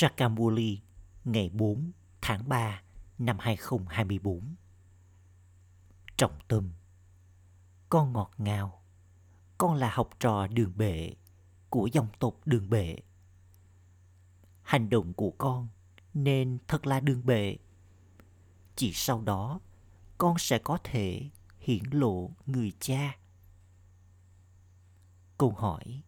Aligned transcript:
Sakamuli 0.00 0.80
ngày 1.24 1.50
4 1.52 1.92
tháng 2.20 2.48
3 2.48 2.82
năm 3.18 3.36
2024. 3.40 4.54
Trọng 6.16 6.38
tâm 6.48 6.72
Con 7.88 8.12
ngọt 8.12 8.30
ngào 8.38 8.82
Con 9.58 9.74
là 9.74 9.90
học 9.90 10.10
trò 10.20 10.46
đường 10.46 10.72
bệ 10.76 11.14
của 11.70 11.88
dòng 11.92 12.08
tộc 12.18 12.34
đường 12.44 12.70
bệ. 12.70 12.96
Hành 14.62 14.90
động 14.90 15.14
của 15.14 15.30
con 15.38 15.68
nên 16.14 16.58
thật 16.68 16.86
là 16.86 17.00
đường 17.00 17.26
bệ. 17.26 17.56
Chỉ 18.76 18.92
sau 18.92 19.22
đó, 19.22 19.60
con 20.18 20.38
sẽ 20.38 20.58
có 20.58 20.78
thể 20.84 21.30
hiển 21.58 21.84
lộ 21.90 22.30
người 22.46 22.72
cha. 22.80 23.18
Câu 25.38 25.50
hỏi, 25.50 26.02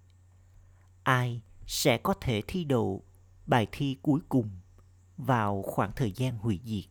Ai 1.03 1.43
sẽ 1.67 1.99
có 1.99 2.15
thể 2.21 2.43
thi 2.47 2.65
đậu 2.65 3.05
bài 3.47 3.67
thi 3.73 3.97
cuối 4.03 4.21
cùng 4.29 4.51
vào 5.17 5.63
khoảng 5.63 5.93
thời 5.97 6.13
gian 6.13 6.39
hủy 6.39 6.61
diệt. 6.65 6.85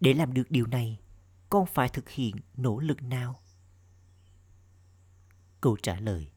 Để 0.00 0.14
làm 0.14 0.34
được 0.34 0.50
điều 0.50 0.66
này, 0.66 1.00
con 1.50 1.66
phải 1.66 1.88
thực 1.88 2.08
hiện 2.08 2.36
nỗ 2.56 2.78
lực 2.78 3.02
nào? 3.02 3.40
Câu 5.60 5.76
trả 5.82 6.00
lời 6.00 6.30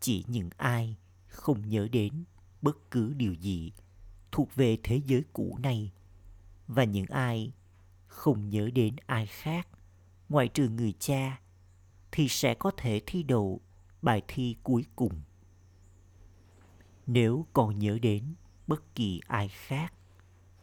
Chỉ 0.00 0.24
những 0.28 0.50
ai 0.56 0.96
không 1.26 1.68
nhớ 1.68 1.88
đến 1.92 2.24
bất 2.62 2.90
cứ 2.90 3.14
điều 3.14 3.34
gì 3.34 3.72
thuộc 4.32 4.54
về 4.54 4.78
thế 4.82 5.00
giới 5.06 5.24
cũ 5.32 5.58
này 5.62 5.92
và 6.66 6.84
những 6.84 7.06
ai 7.06 7.52
không 8.06 8.50
nhớ 8.50 8.70
đến 8.74 8.96
ai 9.06 9.26
khác 9.26 9.68
ngoại 10.28 10.48
trừ 10.48 10.68
người 10.68 10.94
cha 10.98 11.40
thì 12.12 12.28
sẽ 12.28 12.54
có 12.54 12.70
thể 12.76 13.00
thi 13.06 13.22
đậu 13.22 13.60
bài 14.02 14.22
thi 14.28 14.56
cuối 14.62 14.84
cùng 14.96 15.22
nếu 17.12 17.46
con 17.52 17.78
nhớ 17.78 17.98
đến 18.02 18.34
bất 18.66 18.94
kỳ 18.94 19.20
ai 19.26 19.48
khác, 19.48 19.94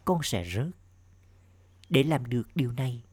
con 0.06 0.20
sẽ 0.24 0.44
rớt. 0.46 0.70
Để 1.90 2.04
làm 2.04 2.26
được 2.26 2.48
điều 2.56 2.72
này, 2.72 3.04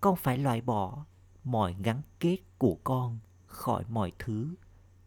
con 0.00 0.16
phải 0.16 0.38
loại 0.38 0.60
bỏ 0.60 1.04
mọi 1.44 1.76
gắn 1.82 2.02
kết 2.20 2.38
của 2.58 2.78
con 2.84 3.18
khỏi 3.46 3.84
mọi 3.88 4.12
thứ 4.18 4.54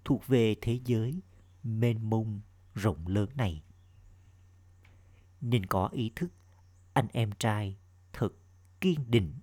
thuộc 0.05 0.27
về 0.27 0.55
thế 0.61 0.79
giới 0.85 1.21
mênh 1.63 2.09
mông 2.09 2.41
rộng 2.73 3.07
lớn 3.07 3.29
này. 3.35 3.63
Nên 5.41 5.65
có 5.65 5.87
ý 5.87 6.11
thức, 6.15 6.31
anh 6.93 7.07
em 7.13 7.31
trai 7.39 7.77
thật 8.13 8.33
kiên 8.81 9.11
định. 9.11 9.33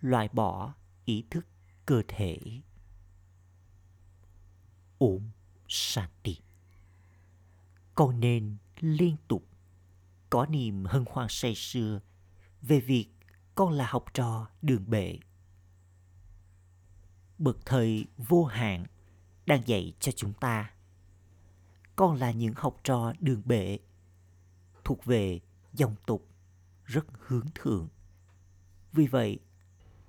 Loại 0.00 0.28
bỏ 0.32 0.74
ý 1.04 1.24
thức 1.30 1.46
cơ 1.86 2.02
thể. 2.08 2.38
Ổn 4.98 5.30
sati 5.68 6.38
con 7.94 8.20
nên 8.20 8.56
liên 8.80 9.16
tục 9.28 9.46
có 10.30 10.46
niềm 10.46 10.84
hân 10.84 11.04
hoan 11.10 11.26
say 11.30 11.54
sưa 11.54 12.00
về 12.62 12.80
việc 12.80 13.08
con 13.54 13.72
là 13.72 13.86
học 13.86 14.04
trò 14.14 14.48
đường 14.62 14.90
bệ. 14.90 15.18
Bậc 17.38 17.58
thầy 17.66 18.06
vô 18.16 18.44
hạn 18.44 18.86
đang 19.46 19.68
dạy 19.68 19.92
cho 20.00 20.12
chúng 20.12 20.32
ta. 20.32 20.70
Con 21.96 22.16
là 22.16 22.30
những 22.30 22.54
học 22.56 22.80
trò 22.84 23.12
đường 23.20 23.42
bệ 23.44 23.78
thuộc 24.84 25.04
về 25.04 25.40
dòng 25.72 25.94
tục 26.06 26.28
rất 26.84 27.06
hướng 27.26 27.46
thượng. 27.54 27.88
Vì 28.92 29.06
vậy, 29.06 29.38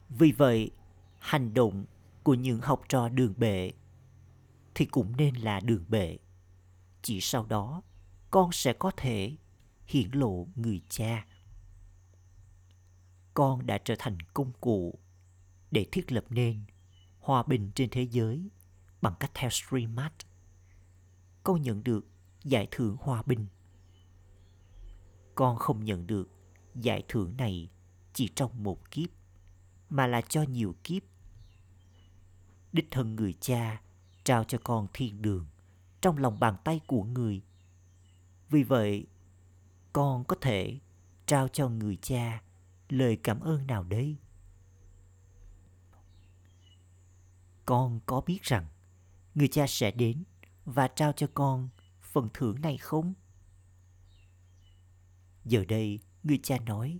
vì 0.09 0.31
vậy, 0.31 0.71
hành 1.19 1.53
động 1.53 1.85
của 2.23 2.33
những 2.33 2.61
học 2.61 2.81
trò 2.89 3.09
đường 3.09 3.33
bệ 3.37 3.71
thì 4.75 4.85
cũng 4.85 5.17
nên 5.17 5.35
là 5.35 5.59
đường 5.59 5.85
bệ 5.87 6.17
chỉ 7.05 7.21
sau 7.21 7.45
đó, 7.45 7.81
con 8.31 8.51
sẽ 8.51 8.73
có 8.73 8.91
thể 8.97 9.37
hiển 9.87 10.11
lộ 10.11 10.47
người 10.55 10.81
cha. 10.89 11.27
Con 13.33 13.65
đã 13.65 13.77
trở 13.77 13.95
thành 13.99 14.17
công 14.33 14.51
cụ 14.61 14.99
để 15.71 15.85
thiết 15.91 16.11
lập 16.11 16.25
nên 16.29 16.65
hòa 17.19 17.43
bình 17.43 17.71
trên 17.75 17.89
thế 17.89 18.01
giới 18.01 18.49
bằng 19.01 19.13
cách 19.19 19.31
theo 19.33 19.49
streamat 19.49 20.13
con 21.43 21.61
nhận 21.61 21.83
được 21.83 22.07
giải 22.43 22.67
thưởng 22.71 22.97
hòa 22.99 23.23
bình. 23.25 23.47
Con 25.35 25.57
không 25.57 25.85
nhận 25.85 26.07
được 26.07 26.29
giải 26.75 27.03
thưởng 27.07 27.37
này 27.37 27.69
chỉ 28.13 28.29
trong 28.35 28.63
một 28.63 28.91
kiếp, 28.91 29.09
mà 29.89 30.07
là 30.07 30.21
cho 30.21 30.43
nhiều 30.43 30.75
kiếp. 30.83 31.03
Đích 32.73 32.87
thân 32.91 33.15
người 33.15 33.33
cha 33.33 33.81
trao 34.23 34.43
cho 34.43 34.57
con 34.63 34.87
thiên 34.93 35.21
đường 35.21 35.47
trong 36.05 36.17
lòng 36.17 36.39
bàn 36.39 36.55
tay 36.63 36.81
của 36.87 37.03
người. 37.03 37.41
Vì 38.49 38.63
vậy, 38.63 39.07
con 39.93 40.23
có 40.23 40.35
thể 40.41 40.79
trao 41.25 41.47
cho 41.47 41.69
người 41.69 41.97
cha 42.01 42.41
lời 42.89 43.17
cảm 43.23 43.39
ơn 43.39 43.67
nào 43.67 43.83
đây? 43.83 44.17
Con 47.65 47.99
có 48.05 48.21
biết 48.21 48.41
rằng 48.41 48.65
người 49.35 49.47
cha 49.47 49.65
sẽ 49.67 49.91
đến 49.91 50.23
và 50.65 50.87
trao 50.87 51.11
cho 51.11 51.27
con 51.33 51.69
phần 52.01 52.29
thưởng 52.33 52.61
này 52.61 52.77
không? 52.77 53.13
Giờ 55.45 55.65
đây, 55.67 55.99
người 56.23 56.39
cha 56.43 56.57
nói, 56.59 56.99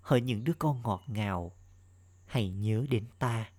hỡi 0.00 0.20
những 0.20 0.44
đứa 0.44 0.54
con 0.58 0.82
ngọt 0.82 1.02
ngào, 1.06 1.52
hãy 2.26 2.50
nhớ 2.50 2.86
đến 2.90 3.04
ta. 3.18 3.50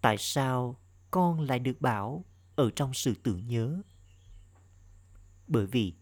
Tại 0.00 0.16
sao 0.18 0.81
con 1.12 1.40
lại 1.40 1.58
được 1.58 1.80
bảo 1.80 2.24
ở 2.56 2.70
trong 2.76 2.94
sự 2.94 3.14
tưởng 3.22 3.46
nhớ. 3.46 3.82
Bởi 5.46 5.66
vì 5.66 5.94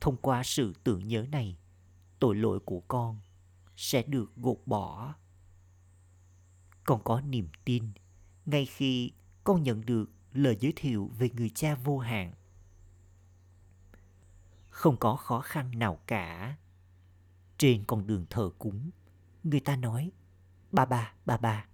thông 0.00 0.16
qua 0.16 0.42
sự 0.42 0.72
tưởng 0.84 1.08
nhớ 1.08 1.26
này, 1.30 1.58
tội 2.18 2.36
lỗi 2.36 2.60
của 2.60 2.80
con 2.80 3.20
sẽ 3.76 4.02
được 4.02 4.36
gột 4.36 4.58
bỏ. 4.66 5.14
Con 6.84 7.00
có 7.04 7.20
niềm 7.20 7.48
tin 7.64 7.92
ngay 8.46 8.66
khi 8.66 9.12
con 9.44 9.62
nhận 9.62 9.86
được 9.86 10.10
lời 10.32 10.56
giới 10.60 10.72
thiệu 10.76 11.10
về 11.18 11.30
người 11.30 11.50
cha 11.50 11.74
vô 11.74 11.98
hạn. 11.98 12.32
Không 14.70 14.96
có 14.96 15.16
khó 15.16 15.40
khăn 15.40 15.78
nào 15.78 16.00
cả. 16.06 16.56
Trên 17.58 17.84
con 17.84 18.06
đường 18.06 18.26
thờ 18.30 18.50
cúng, 18.58 18.90
người 19.44 19.60
ta 19.60 19.76
nói, 19.76 20.12
ba 20.72 20.84
ba, 20.84 21.14
ba 21.26 21.36
ba. 21.36 21.66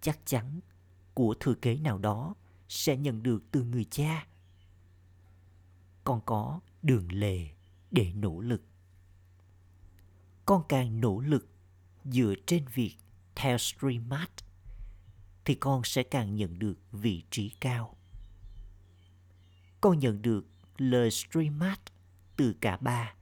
Chắc 0.00 0.18
chắn 0.24 0.60
của 1.14 1.34
thừa 1.40 1.54
kế 1.54 1.76
nào 1.76 1.98
đó 1.98 2.34
sẽ 2.68 2.96
nhận 2.96 3.22
được 3.22 3.42
từ 3.50 3.64
người 3.64 3.84
cha. 3.84 4.26
Con 6.04 6.20
có 6.26 6.60
đường 6.82 7.12
lề 7.12 7.48
để 7.90 8.12
nỗ 8.12 8.40
lực. 8.40 8.62
Con 10.46 10.62
càng 10.68 11.00
nỗ 11.00 11.20
lực 11.20 11.48
dựa 12.04 12.34
trên 12.46 12.64
việc 12.74 12.96
theo 13.34 13.58
streamat 13.58 14.30
thì 15.44 15.54
con 15.54 15.84
sẽ 15.84 16.02
càng 16.02 16.34
nhận 16.34 16.58
được 16.58 16.78
vị 16.92 17.22
trí 17.30 17.48
cao. 17.48 17.96
Con 19.80 19.98
nhận 19.98 20.22
được 20.22 20.46
lời 20.78 21.10
streamat 21.10 21.80
từ 22.36 22.54
cả 22.60 22.76
ba, 22.76 23.14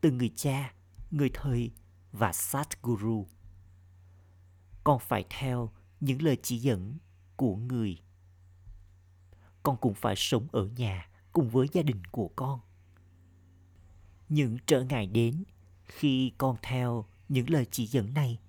từ 0.00 0.10
người 0.10 0.32
cha, 0.36 0.74
người 1.10 1.30
thầy 1.34 1.70
và 2.12 2.32
Satguru. 2.32 3.26
Con 4.84 4.98
phải 4.98 5.24
theo 5.30 5.72
những 6.00 6.22
lời 6.22 6.38
chỉ 6.42 6.58
dẫn 6.58 6.98
của 7.36 7.56
người. 7.56 7.98
Con 9.62 9.76
cũng 9.76 9.94
phải 9.94 10.14
sống 10.16 10.46
ở 10.52 10.66
nhà 10.66 11.08
cùng 11.32 11.48
với 11.48 11.66
gia 11.72 11.82
đình 11.82 12.04
của 12.04 12.30
con. 12.36 12.60
Những 14.28 14.56
trở 14.66 14.84
ngại 14.84 15.06
đến 15.06 15.44
khi 15.84 16.32
con 16.38 16.56
theo 16.62 17.04
những 17.28 17.50
lời 17.50 17.66
chỉ 17.70 17.86
dẫn 17.86 18.14
này. 18.14 18.40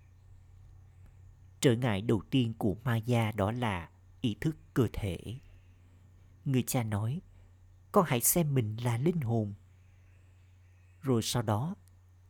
Trở 1.59 1.75
ngại 1.75 2.01
đầu 2.01 2.21
tiên 2.29 2.53
của 2.57 2.75
maya 2.83 3.31
đó 3.31 3.51
là 3.51 3.89
ý 4.21 4.35
thức 4.41 4.55
cơ 4.73 4.87
thể. 4.93 5.17
Người 6.45 6.63
cha 6.67 6.83
nói, 6.83 7.21
con 7.91 8.05
hãy 8.07 8.21
xem 8.21 8.53
mình 8.53 8.77
là 8.83 8.97
linh 8.97 9.21
hồn. 9.21 9.53
Rồi 11.01 11.21
sau 11.21 11.41
đó, 11.41 11.75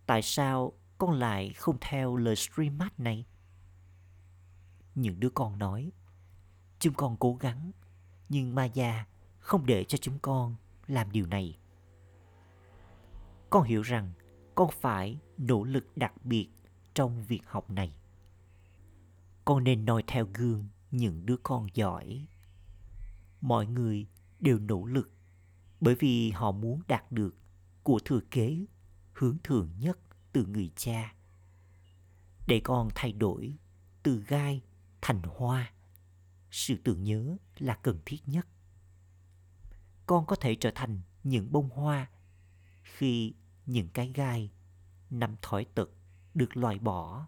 tại 0.05 0.21
sao 0.21 0.73
con 0.97 1.11
lại 1.11 1.53
không 1.53 1.77
theo 1.81 2.15
lời 2.15 2.35
streamat 2.35 2.99
này? 2.99 3.25
Những 4.95 5.19
đứa 5.19 5.29
con 5.29 5.59
nói 5.59 5.91
Chúng 6.79 6.93
con 6.93 7.17
cố 7.17 7.35
gắng, 7.35 7.71
nhưng 8.29 8.55
ma 8.55 8.65
già 8.65 9.05
không 9.39 9.65
để 9.65 9.83
cho 9.83 9.97
chúng 9.97 10.19
con 10.19 10.55
làm 10.87 11.11
điều 11.11 11.25
này. 11.25 11.57
Con 13.49 13.63
hiểu 13.63 13.81
rằng 13.81 14.11
con 14.55 14.69
phải 14.81 15.19
nỗ 15.37 15.63
lực 15.63 15.97
đặc 15.97 16.25
biệt 16.25 16.49
trong 16.93 17.23
việc 17.23 17.41
học 17.45 17.69
này. 17.69 17.95
Con 19.45 19.63
nên 19.63 19.85
noi 19.85 20.03
theo 20.07 20.27
gương 20.33 20.67
những 20.91 21.25
đứa 21.25 21.37
con 21.43 21.67
giỏi. 21.73 22.27
Mọi 23.41 23.67
người 23.67 24.07
đều 24.39 24.59
nỗ 24.59 24.85
lực 24.85 25.11
bởi 25.81 25.95
vì 25.95 26.31
họ 26.31 26.51
muốn 26.51 26.81
đạt 26.87 27.11
được 27.11 27.35
của 27.83 27.99
thừa 28.05 28.19
kế 28.31 28.65
hướng 29.13 29.37
thường 29.43 29.69
nhất 29.79 29.99
từ 30.31 30.45
người 30.45 30.71
cha. 30.75 31.13
Để 32.47 32.61
con 32.63 32.89
thay 32.95 33.13
đổi 33.13 33.55
từ 34.03 34.23
gai 34.27 34.61
thành 35.01 35.21
hoa 35.23 35.71
sự 36.55 36.75
tưởng 36.83 37.03
nhớ 37.03 37.37
là 37.57 37.75
cần 37.75 37.99
thiết 38.05 38.17
nhất. 38.25 38.47
Con 40.05 40.25
có 40.25 40.35
thể 40.35 40.55
trở 40.55 40.71
thành 40.75 41.01
những 41.23 41.51
bông 41.51 41.69
hoa 41.69 42.09
khi 42.83 43.33
những 43.65 43.89
cái 43.89 44.11
gai 44.15 44.51
nằm 45.09 45.35
thói 45.41 45.65
tật 45.65 45.89
được 46.33 46.57
loại 46.57 46.79
bỏ. 46.79 47.27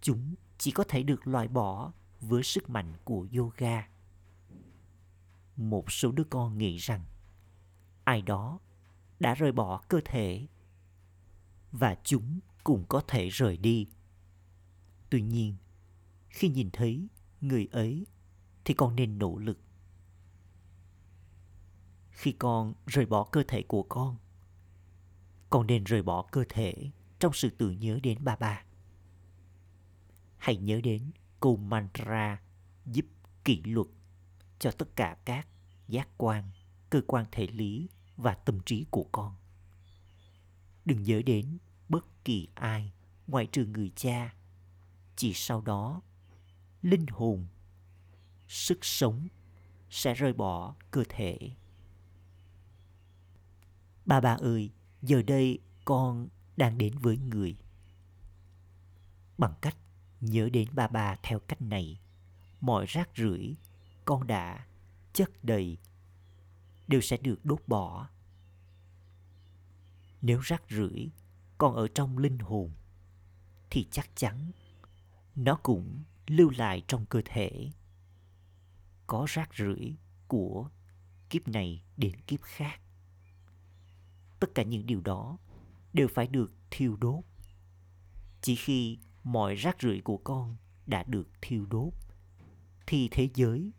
Chúng 0.00 0.34
chỉ 0.58 0.70
có 0.70 0.84
thể 0.88 1.02
được 1.02 1.26
loại 1.26 1.48
bỏ 1.48 1.92
với 2.20 2.42
sức 2.42 2.70
mạnh 2.70 2.94
của 3.04 3.26
yoga. 3.36 3.88
Một 5.56 5.92
số 5.92 6.12
đứa 6.12 6.24
con 6.24 6.58
nghĩ 6.58 6.76
rằng 6.76 7.04
ai 8.04 8.22
đó 8.22 8.60
đã 9.20 9.34
rời 9.34 9.52
bỏ 9.52 9.82
cơ 9.88 10.00
thể 10.04 10.46
và 11.72 11.96
chúng 12.04 12.40
cũng 12.64 12.84
có 12.88 13.00
thể 13.08 13.28
rời 13.28 13.56
đi. 13.56 13.88
Tuy 15.10 15.22
nhiên, 15.22 15.56
khi 16.28 16.48
nhìn 16.48 16.70
thấy 16.72 17.08
người 17.48 17.68
ấy 17.72 18.06
thì 18.64 18.74
con 18.74 18.96
nên 18.96 19.18
nỗ 19.18 19.38
lực. 19.38 19.58
Khi 22.10 22.32
con 22.32 22.74
rời 22.86 23.06
bỏ 23.06 23.24
cơ 23.24 23.42
thể 23.48 23.62
của 23.62 23.82
con 23.82 24.16
con 25.50 25.66
nên 25.66 25.84
rời 25.84 26.02
bỏ 26.02 26.22
cơ 26.22 26.44
thể 26.48 26.90
trong 27.18 27.32
sự 27.32 27.50
tưởng 27.50 27.80
nhớ 27.80 27.98
đến 28.02 28.24
ba 28.24 28.36
ba. 28.36 28.64
Hãy 30.36 30.56
nhớ 30.56 30.80
đến 30.84 31.10
câu 31.40 31.56
mantra 31.56 32.42
giúp 32.86 33.06
kỷ 33.44 33.62
luật 33.64 33.86
cho 34.58 34.70
tất 34.70 34.96
cả 34.96 35.16
các 35.24 35.48
giác 35.88 36.08
quan, 36.16 36.50
cơ 36.90 37.00
quan 37.06 37.26
thể 37.32 37.46
lý 37.46 37.88
và 38.16 38.34
tâm 38.34 38.60
trí 38.66 38.86
của 38.90 39.06
con. 39.12 39.34
Đừng 40.84 41.02
nhớ 41.02 41.22
đến 41.26 41.58
bất 41.88 42.24
kỳ 42.24 42.48
ai 42.54 42.92
ngoại 43.26 43.46
trừ 43.46 43.66
người 43.66 43.92
cha, 43.96 44.34
chỉ 45.16 45.32
sau 45.34 45.60
đó 45.60 46.02
linh 46.86 47.06
hồn. 47.06 47.46
Sức 48.48 48.84
sống 48.84 49.28
sẽ 49.90 50.14
rời 50.14 50.32
bỏ 50.32 50.74
cơ 50.90 51.04
thể. 51.08 51.38
Ba 54.04 54.20
bà 54.20 54.34
ơi, 54.34 54.70
giờ 55.02 55.22
đây 55.22 55.58
con 55.84 56.28
đang 56.56 56.78
đến 56.78 56.98
với 56.98 57.18
người. 57.18 57.56
Bằng 59.38 59.54
cách 59.60 59.76
nhớ 60.20 60.48
đến 60.52 60.68
ba 60.72 60.88
bà 60.88 61.16
theo 61.22 61.38
cách 61.38 61.62
này, 61.62 62.00
mọi 62.60 62.86
rác 62.88 63.08
rưởi 63.16 63.56
con 64.04 64.26
đã 64.26 64.66
chất 65.12 65.44
đầy 65.44 65.78
đều 66.88 67.00
sẽ 67.00 67.16
được 67.16 67.44
đốt 67.44 67.62
bỏ. 67.66 68.08
Nếu 70.22 70.40
rác 70.40 70.62
rưởi 70.70 71.10
còn 71.58 71.74
ở 71.74 71.88
trong 71.88 72.18
linh 72.18 72.38
hồn, 72.38 72.70
thì 73.70 73.88
chắc 73.90 74.10
chắn 74.16 74.50
nó 75.36 75.56
cũng 75.62 76.02
lưu 76.26 76.50
lại 76.56 76.82
trong 76.88 77.06
cơ 77.06 77.22
thể. 77.24 77.70
Có 79.06 79.26
rác 79.28 79.54
rưởi 79.54 79.96
của 80.28 80.70
kiếp 81.30 81.48
này 81.48 81.82
đến 81.96 82.20
kiếp 82.26 82.42
khác. 82.42 82.80
Tất 84.40 84.48
cả 84.54 84.62
những 84.62 84.86
điều 84.86 85.00
đó 85.00 85.38
đều 85.92 86.08
phải 86.08 86.26
được 86.26 86.52
thiêu 86.70 86.96
đốt. 86.96 87.24
Chỉ 88.40 88.56
khi 88.56 88.98
mọi 89.22 89.54
rác 89.54 89.76
rưởi 89.82 90.00
của 90.00 90.16
con 90.16 90.56
đã 90.86 91.02
được 91.02 91.28
thiêu 91.42 91.66
đốt, 91.66 91.92
thì 92.86 93.08
thế 93.10 93.28
giới 93.34 93.72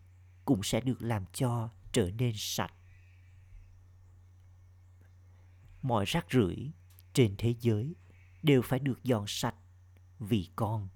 cũng 0.45 0.63
sẽ 0.63 0.81
được 0.81 1.01
làm 1.01 1.25
cho 1.33 1.69
trở 1.91 2.11
nên 2.17 2.33
sạch. 2.35 2.73
Mọi 5.81 6.05
rác 6.05 6.25
rưởi 6.31 6.71
trên 7.13 7.35
thế 7.37 7.55
giới 7.59 7.95
đều 8.43 8.61
phải 8.61 8.79
được 8.79 9.03
dọn 9.03 9.25
sạch 9.27 9.55
vì 10.19 10.49
con 10.55 10.89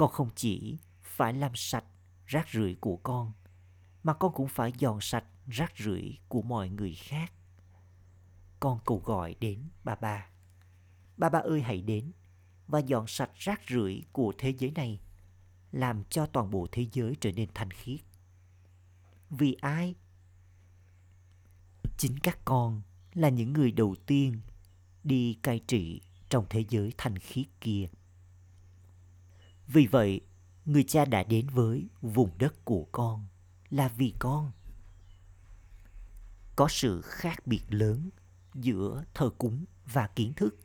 con 0.00 0.10
không 0.10 0.30
chỉ 0.36 0.78
phải 1.02 1.32
làm 1.32 1.52
sạch 1.54 1.84
rác 2.26 2.48
rưởi 2.52 2.76
của 2.80 2.96
con, 2.96 3.32
mà 4.02 4.14
con 4.14 4.32
cũng 4.34 4.48
phải 4.48 4.72
dọn 4.78 5.00
sạch 5.00 5.24
rác 5.48 5.72
rưởi 5.76 6.18
của 6.28 6.42
mọi 6.42 6.68
người 6.68 6.94
khác. 6.94 7.32
Con 8.60 8.78
cầu 8.84 9.02
gọi 9.04 9.34
đến 9.40 9.68
bà 9.84 9.94
ba. 9.94 10.26
Bà 11.16 11.28
ba 11.28 11.38
ơi, 11.38 11.62
hãy 11.62 11.82
đến 11.82 12.12
và 12.66 12.78
dọn 12.78 13.06
sạch 13.06 13.30
rác 13.34 13.60
rưởi 13.68 14.02
của 14.12 14.32
thế 14.38 14.54
giới 14.58 14.70
này, 14.70 15.00
làm 15.72 16.04
cho 16.04 16.26
toàn 16.26 16.50
bộ 16.50 16.66
thế 16.72 16.86
giới 16.92 17.16
trở 17.20 17.32
nên 17.32 17.48
thanh 17.54 17.70
khiết. 17.70 18.00
Vì 19.30 19.56
ai? 19.60 19.94
Chính 21.98 22.18
các 22.18 22.38
con 22.44 22.82
là 23.14 23.28
những 23.28 23.52
người 23.52 23.72
đầu 23.72 23.96
tiên 24.06 24.40
đi 25.04 25.34
cai 25.42 25.58
trị 25.58 26.00
trong 26.28 26.46
thế 26.50 26.64
giới 26.68 26.92
thanh 26.98 27.18
khiết 27.18 27.46
kia 27.60 27.88
vì 29.72 29.86
vậy, 29.86 30.20
người 30.64 30.84
cha 30.84 31.04
đã 31.04 31.22
đến 31.22 31.46
với 31.48 31.88
vùng 32.00 32.30
đất 32.38 32.64
của 32.64 32.86
con 32.92 33.26
là 33.70 33.88
vì 33.88 34.14
con. 34.18 34.52
Có 36.56 36.68
sự 36.70 37.00
khác 37.00 37.46
biệt 37.46 37.62
lớn 37.68 38.10
giữa 38.54 39.04
thờ 39.14 39.30
cúng 39.38 39.64
và 39.92 40.06
kiến 40.06 40.32
thức. 40.32 40.58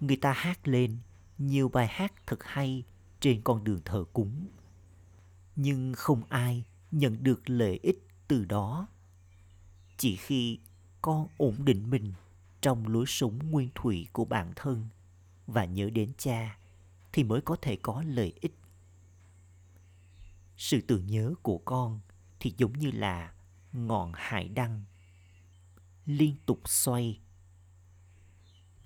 Người 0.00 0.16
ta 0.16 0.32
hát 0.32 0.68
lên 0.68 0.98
nhiều 1.38 1.68
bài 1.68 1.86
hát 1.86 2.12
thật 2.26 2.38
hay 2.42 2.84
trên 3.20 3.42
con 3.42 3.64
đường 3.64 3.80
thờ 3.84 4.04
cúng, 4.12 4.46
nhưng 5.56 5.92
không 5.96 6.22
ai 6.28 6.64
nhận 6.90 7.22
được 7.22 7.50
lợi 7.50 7.80
ích 7.82 8.06
từ 8.28 8.44
đó. 8.44 8.88
Chỉ 9.96 10.16
khi 10.16 10.58
con 11.02 11.28
ổn 11.36 11.64
định 11.64 11.90
mình 11.90 12.12
trong 12.60 12.88
lối 12.88 13.04
sống 13.08 13.38
nguyên 13.50 13.68
thủy 13.74 14.06
của 14.12 14.24
bản 14.24 14.52
thân 14.56 14.88
và 15.46 15.64
nhớ 15.64 15.90
đến 15.90 16.12
cha 16.18 16.59
thì 17.12 17.24
mới 17.24 17.40
có 17.40 17.56
thể 17.62 17.76
có 17.82 18.02
lợi 18.06 18.32
ích. 18.40 18.54
Sự 20.56 20.80
tưởng 20.80 21.06
nhớ 21.06 21.34
của 21.42 21.58
con 21.58 22.00
thì 22.40 22.54
giống 22.56 22.72
như 22.72 22.90
là 22.90 23.34
ngọn 23.72 24.12
hải 24.14 24.48
đăng 24.48 24.84
liên 26.06 26.36
tục 26.46 26.60
xoay. 26.68 27.20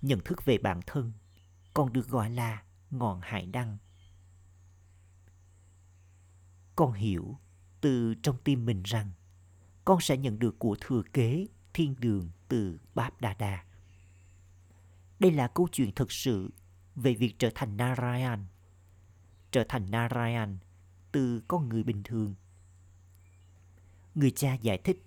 Nhận 0.03 0.21
thức 0.21 0.45
về 0.45 0.59
bản 0.59 0.81
thân 0.87 1.13
còn 1.75 1.93
được 1.93 2.09
gọi 2.09 2.31
là 2.31 2.63
ngọn 2.91 3.21
hải 3.23 3.47
đăng. 3.47 3.79
Con 6.77 6.93
hiểu 6.93 7.39
từ 7.81 8.15
trong 8.15 8.37
tim 8.45 8.67
mình 8.67 8.83
rằng 8.83 9.13
con 9.85 10.01
sẽ 10.01 10.17
nhận 10.17 10.39
được 10.39 10.59
của 10.59 10.77
thừa 10.81 11.03
kế 11.13 11.47
thiên 11.75 11.95
đường 11.99 12.31
từ 12.49 12.79
Báp 12.95 13.21
Đa 13.21 13.35
Đa. 13.35 13.65
Đây 15.19 15.31
là 15.31 15.49
câu 15.49 15.69
chuyện 15.73 15.95
thực 15.95 16.13
sự 16.13 16.51
về 16.97 17.15
việc 17.15 17.35
trở 17.39 17.51
thành 17.55 17.77
Narayan. 17.77 18.47
Trở 19.51 19.65
thành 19.69 19.91
Narayan 19.91 20.59
từ 21.13 21.43
con 21.49 21.69
người 21.69 21.83
bình 21.83 22.03
thường. 22.03 22.35
Người 24.15 24.31
cha 24.31 24.55
giải 24.55 24.79
thích, 24.79 25.03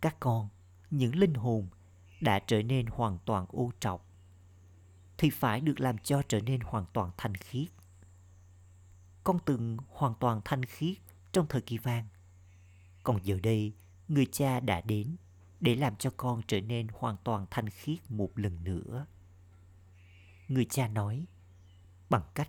các 0.00 0.16
con, 0.20 0.48
những 0.90 1.16
linh 1.16 1.34
hồn 1.34 1.68
đã 2.20 2.38
trở 2.38 2.62
nên 2.62 2.86
hoàn 2.86 3.18
toàn 3.24 3.46
ô 3.48 3.72
trọc, 3.80 4.06
thì 5.18 5.30
phải 5.30 5.60
được 5.60 5.80
làm 5.80 5.98
cho 5.98 6.22
trở 6.28 6.40
nên 6.40 6.60
hoàn 6.60 6.84
toàn 6.92 7.10
thanh 7.16 7.34
khiết. 7.34 7.68
Con 9.24 9.38
từng 9.44 9.76
hoàn 9.88 10.14
toàn 10.20 10.40
thanh 10.44 10.64
khiết 10.64 10.96
trong 11.32 11.46
thời 11.48 11.60
kỳ 11.60 11.78
vàng. 11.78 12.08
Còn 13.02 13.18
giờ 13.24 13.38
đây, 13.42 13.72
người 14.08 14.26
cha 14.32 14.60
đã 14.60 14.80
đến 14.80 15.16
để 15.60 15.74
làm 15.74 15.96
cho 15.96 16.10
con 16.16 16.42
trở 16.46 16.60
nên 16.60 16.86
hoàn 16.92 17.16
toàn 17.24 17.46
thanh 17.50 17.70
khiết 17.70 18.10
một 18.10 18.38
lần 18.38 18.64
nữa. 18.64 19.06
Người 20.48 20.66
cha 20.70 20.88
nói, 20.88 21.26
bằng 22.10 22.22
cách 22.34 22.48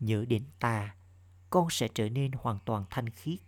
nhớ 0.00 0.24
đến 0.28 0.44
ta, 0.58 0.96
con 1.50 1.70
sẽ 1.70 1.88
trở 1.94 2.08
nên 2.08 2.32
hoàn 2.32 2.58
toàn 2.64 2.84
thanh 2.90 3.10
khiết. 3.10 3.38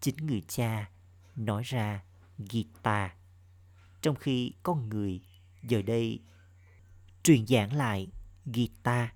Chính 0.00 0.16
người 0.16 0.42
cha 0.48 0.90
nói 1.36 1.62
ra 1.62 2.04
Gita, 2.38 3.16
trong 4.02 4.16
khi 4.16 4.52
con 4.62 4.88
người 4.88 5.20
giờ 5.62 5.82
đây 5.82 6.20
truyền 7.22 7.46
giảng 7.46 7.72
lại 7.72 8.08
Gita. 8.44 9.14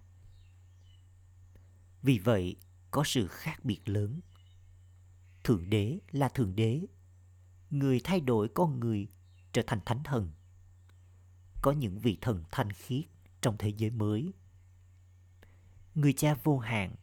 Vì 2.03 2.19
vậy, 2.19 2.57
có 2.91 3.05
sự 3.05 3.27
khác 3.27 3.65
biệt 3.65 3.81
lớn. 3.85 4.21
Thượng 5.45 5.71
đế 5.71 5.99
là 6.11 6.29
thượng 6.29 6.57
đế 6.57 6.81
người 7.71 8.01
thay 8.05 8.21
đổi 8.21 8.49
con 8.49 8.81
người 8.81 9.09
trở 9.53 9.63
thành 9.67 9.81
thánh 9.87 10.03
thần. 10.05 10.31
Có 11.63 11.73
những 11.73 11.99
vị 11.99 12.19
thần 12.21 12.45
thanh 12.51 12.73
khiết 12.73 13.05
trong 13.41 13.57
thế 13.59 13.69
giới 13.69 13.91
mới. 13.91 14.33
Người 15.95 16.13
cha 16.13 16.35
vô 16.45 16.59
hạn 16.59 16.95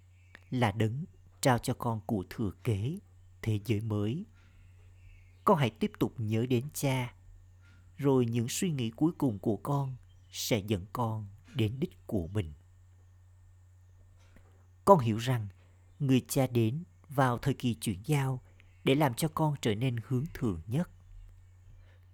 là 0.49 0.71
đấng 0.71 1.05
trao 1.41 1.57
cho 1.57 1.73
con 1.73 2.01
của 2.05 2.23
thừa 2.29 2.51
kế 2.63 2.99
thế 3.41 3.59
giới 3.65 3.81
mới. 3.81 4.25
Con 5.43 5.57
hãy 5.57 5.69
tiếp 5.69 5.91
tục 5.99 6.13
nhớ 6.17 6.45
đến 6.45 6.65
cha, 6.73 7.13
rồi 7.97 8.25
những 8.25 8.47
suy 8.49 8.71
nghĩ 8.71 8.91
cuối 8.91 9.11
cùng 9.17 9.39
của 9.39 9.57
con 9.57 9.95
sẽ 10.31 10.59
dẫn 10.67 10.85
con 10.93 11.27
đến 11.55 11.79
đích 11.79 12.07
của 12.07 12.27
mình. 12.27 12.53
Con 14.85 14.99
hiểu 14.99 15.17
rằng 15.17 15.47
người 15.99 16.21
cha 16.27 16.47
đến 16.47 16.83
vào 17.09 17.37
thời 17.37 17.53
kỳ 17.53 17.73
chuyển 17.73 17.99
giao 18.05 18.41
để 18.83 18.95
làm 18.95 19.13
cho 19.13 19.27
con 19.27 19.55
trở 19.61 19.75
nên 19.75 19.95
hướng 20.07 20.25
thượng 20.33 20.61
nhất. 20.67 20.89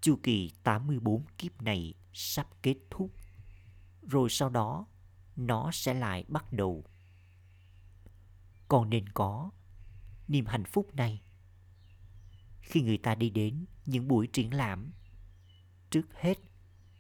Chu 0.02 0.20
kỳ 0.24 0.52
84 0.64 1.24
kiếp 1.38 1.62
này 1.62 1.94
sắp 2.14 2.48
kết 2.62 2.76
thúc. 2.90 3.12
Rồi 4.10 4.30
sau 4.30 4.50
đó, 4.50 4.86
nó 5.36 5.72
sẽ 5.74 5.94
lại 5.94 6.26
bắt 6.28 6.54
đầu. 6.54 6.86
còn 8.68 8.90
nên 8.90 9.10
có 9.10 9.52
niềm 10.28 10.46
hạnh 10.46 10.66
phúc 10.66 10.96
này 10.96 11.22
khi 12.62 12.82
người 12.82 12.98
ta 12.98 13.16
đi 13.16 13.30
đến 13.30 13.66
những 13.86 14.08
buổi 14.08 14.28
triển 14.34 14.54
lãm 14.54 14.92
trước 15.90 16.14
hết 16.20 16.38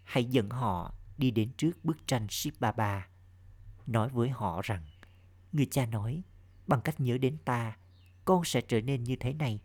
hãy 0.03 0.25
dẫn 0.25 0.49
họ 0.49 0.93
đi 1.17 1.31
đến 1.31 1.51
trước 1.57 1.85
bức 1.85 2.07
tranh 2.07 2.27
ship 2.29 2.59
baba 2.59 3.07
nói 3.87 4.09
với 4.09 4.29
họ 4.29 4.61
rằng 4.63 4.85
người 5.51 5.67
cha 5.71 5.85
nói 5.85 6.23
bằng 6.67 6.81
cách 6.81 6.99
nhớ 6.99 7.17
đến 7.17 7.37
ta 7.45 7.77
con 8.25 8.45
sẽ 8.45 8.61
trở 8.61 8.81
nên 8.81 9.03
như 9.03 9.15
thế 9.19 9.33
này 9.33 9.61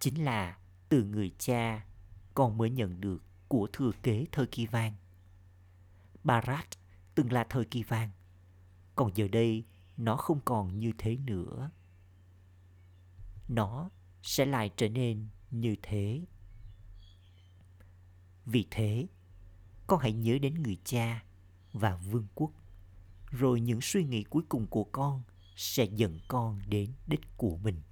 chính 0.00 0.24
là 0.24 0.58
từ 0.88 1.04
người 1.04 1.32
cha 1.38 1.86
con 2.34 2.58
mới 2.58 2.70
nhận 2.70 3.00
được 3.00 3.25
của 3.48 3.68
thừa 3.72 3.92
kế 4.02 4.26
thời 4.32 4.46
kỳ 4.46 4.66
vàng. 4.66 4.94
Barat 6.24 6.66
từng 7.14 7.32
là 7.32 7.46
thời 7.50 7.64
kỳ 7.64 7.82
vàng, 7.82 8.10
còn 8.94 9.10
giờ 9.14 9.28
đây 9.28 9.64
nó 9.96 10.16
không 10.16 10.40
còn 10.44 10.78
như 10.78 10.92
thế 10.98 11.16
nữa. 11.16 11.70
Nó 13.48 13.90
sẽ 14.22 14.46
lại 14.46 14.70
trở 14.76 14.88
nên 14.88 15.28
như 15.50 15.76
thế. 15.82 16.24
Vì 18.44 18.66
thế, 18.70 19.06
con 19.86 20.00
hãy 20.00 20.12
nhớ 20.12 20.38
đến 20.42 20.54
người 20.54 20.78
cha 20.84 21.24
và 21.72 21.96
vương 21.96 22.26
quốc, 22.34 22.52
rồi 23.30 23.60
những 23.60 23.80
suy 23.80 24.04
nghĩ 24.04 24.24
cuối 24.24 24.42
cùng 24.48 24.66
của 24.66 24.84
con 24.84 25.22
sẽ 25.56 25.84
dẫn 25.84 26.18
con 26.28 26.60
đến 26.66 26.92
đích 27.06 27.36
của 27.36 27.56
mình. 27.56 27.82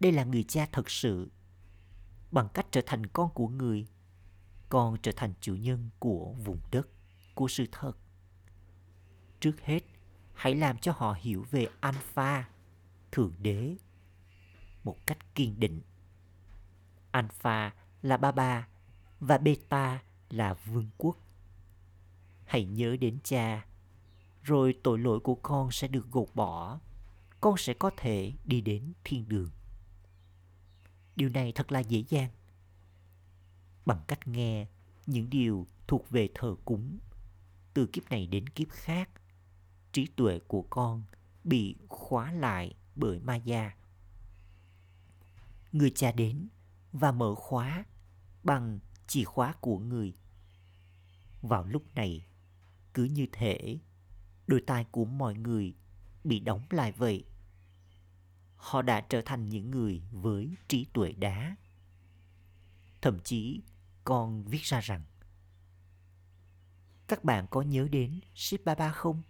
Đây 0.00 0.12
là 0.12 0.24
người 0.24 0.44
cha 0.44 0.66
thật 0.72 0.90
sự. 0.90 1.30
Bằng 2.30 2.48
cách 2.54 2.66
trở 2.70 2.80
thành 2.86 3.06
con 3.06 3.30
của 3.34 3.48
người 3.48 3.86
con 4.70 4.96
trở 5.02 5.12
thành 5.16 5.32
chủ 5.40 5.54
nhân 5.54 5.90
của 5.98 6.34
vùng 6.44 6.60
đất, 6.70 6.88
của 7.34 7.48
sự 7.48 7.66
thật. 7.72 7.92
Trước 9.40 9.60
hết, 9.64 9.80
hãy 10.34 10.54
làm 10.54 10.78
cho 10.78 10.92
họ 10.96 11.16
hiểu 11.20 11.44
về 11.50 11.66
alpha, 11.80 12.48
thượng 13.12 13.34
đế, 13.38 13.76
một 14.84 14.96
cách 15.06 15.34
kiên 15.34 15.60
định. 15.60 15.80
Alpha 17.10 17.74
là 18.02 18.16
ba 18.16 18.32
ba 18.32 18.68
và 19.20 19.38
beta 19.38 20.02
là 20.30 20.54
vương 20.54 20.90
quốc. 20.98 21.16
Hãy 22.44 22.64
nhớ 22.64 22.96
đến 23.00 23.18
cha, 23.24 23.66
rồi 24.42 24.74
tội 24.82 24.98
lỗi 24.98 25.20
của 25.20 25.34
con 25.34 25.70
sẽ 25.70 25.88
được 25.88 26.10
gột 26.10 26.28
bỏ. 26.34 26.80
Con 27.40 27.56
sẽ 27.56 27.74
có 27.74 27.90
thể 27.96 28.32
đi 28.44 28.60
đến 28.60 28.92
thiên 29.04 29.28
đường. 29.28 29.50
Điều 31.16 31.28
này 31.28 31.52
thật 31.52 31.72
là 31.72 31.80
dễ 31.80 32.04
dàng 32.08 32.30
bằng 33.86 34.00
cách 34.08 34.28
nghe 34.28 34.66
những 35.06 35.30
điều 35.30 35.66
thuộc 35.86 36.10
về 36.10 36.28
thờ 36.34 36.56
cúng. 36.64 36.98
Từ 37.74 37.86
kiếp 37.86 38.10
này 38.10 38.26
đến 38.26 38.48
kiếp 38.48 38.68
khác, 38.70 39.10
trí 39.92 40.06
tuệ 40.06 40.38
của 40.38 40.62
con 40.62 41.02
bị 41.44 41.76
khóa 41.88 42.32
lại 42.32 42.74
bởi 42.96 43.18
ma 43.18 43.36
gia 43.36 43.72
người 45.72 45.90
cha 45.90 46.12
đến 46.12 46.48
và 46.92 47.12
mở 47.12 47.34
khóa 47.34 47.84
bằng 48.42 48.78
chìa 49.06 49.24
khóa 49.24 49.54
của 49.60 49.78
người. 49.78 50.14
Vào 51.42 51.64
lúc 51.64 51.94
này, 51.94 52.26
cứ 52.94 53.04
như 53.04 53.26
thể 53.32 53.78
đôi 54.46 54.62
tai 54.66 54.84
của 54.90 55.04
mọi 55.04 55.34
người 55.34 55.74
bị 56.24 56.40
đóng 56.40 56.62
lại 56.70 56.92
vậy. 56.92 57.24
Họ 58.56 58.82
đã 58.82 59.00
trở 59.00 59.22
thành 59.22 59.48
những 59.48 59.70
người 59.70 60.02
với 60.12 60.54
trí 60.68 60.84
tuệ 60.84 61.12
đá 61.12 61.56
thậm 63.02 63.18
chí 63.24 63.62
con 64.04 64.44
viết 64.44 64.62
ra 64.62 64.80
rằng 64.80 65.02
các 67.08 67.24
bạn 67.24 67.46
có 67.50 67.62
nhớ 67.62 67.88
đến 67.90 68.20
Ship 68.34 68.64
Baba 68.64 68.92
không? 68.92 69.22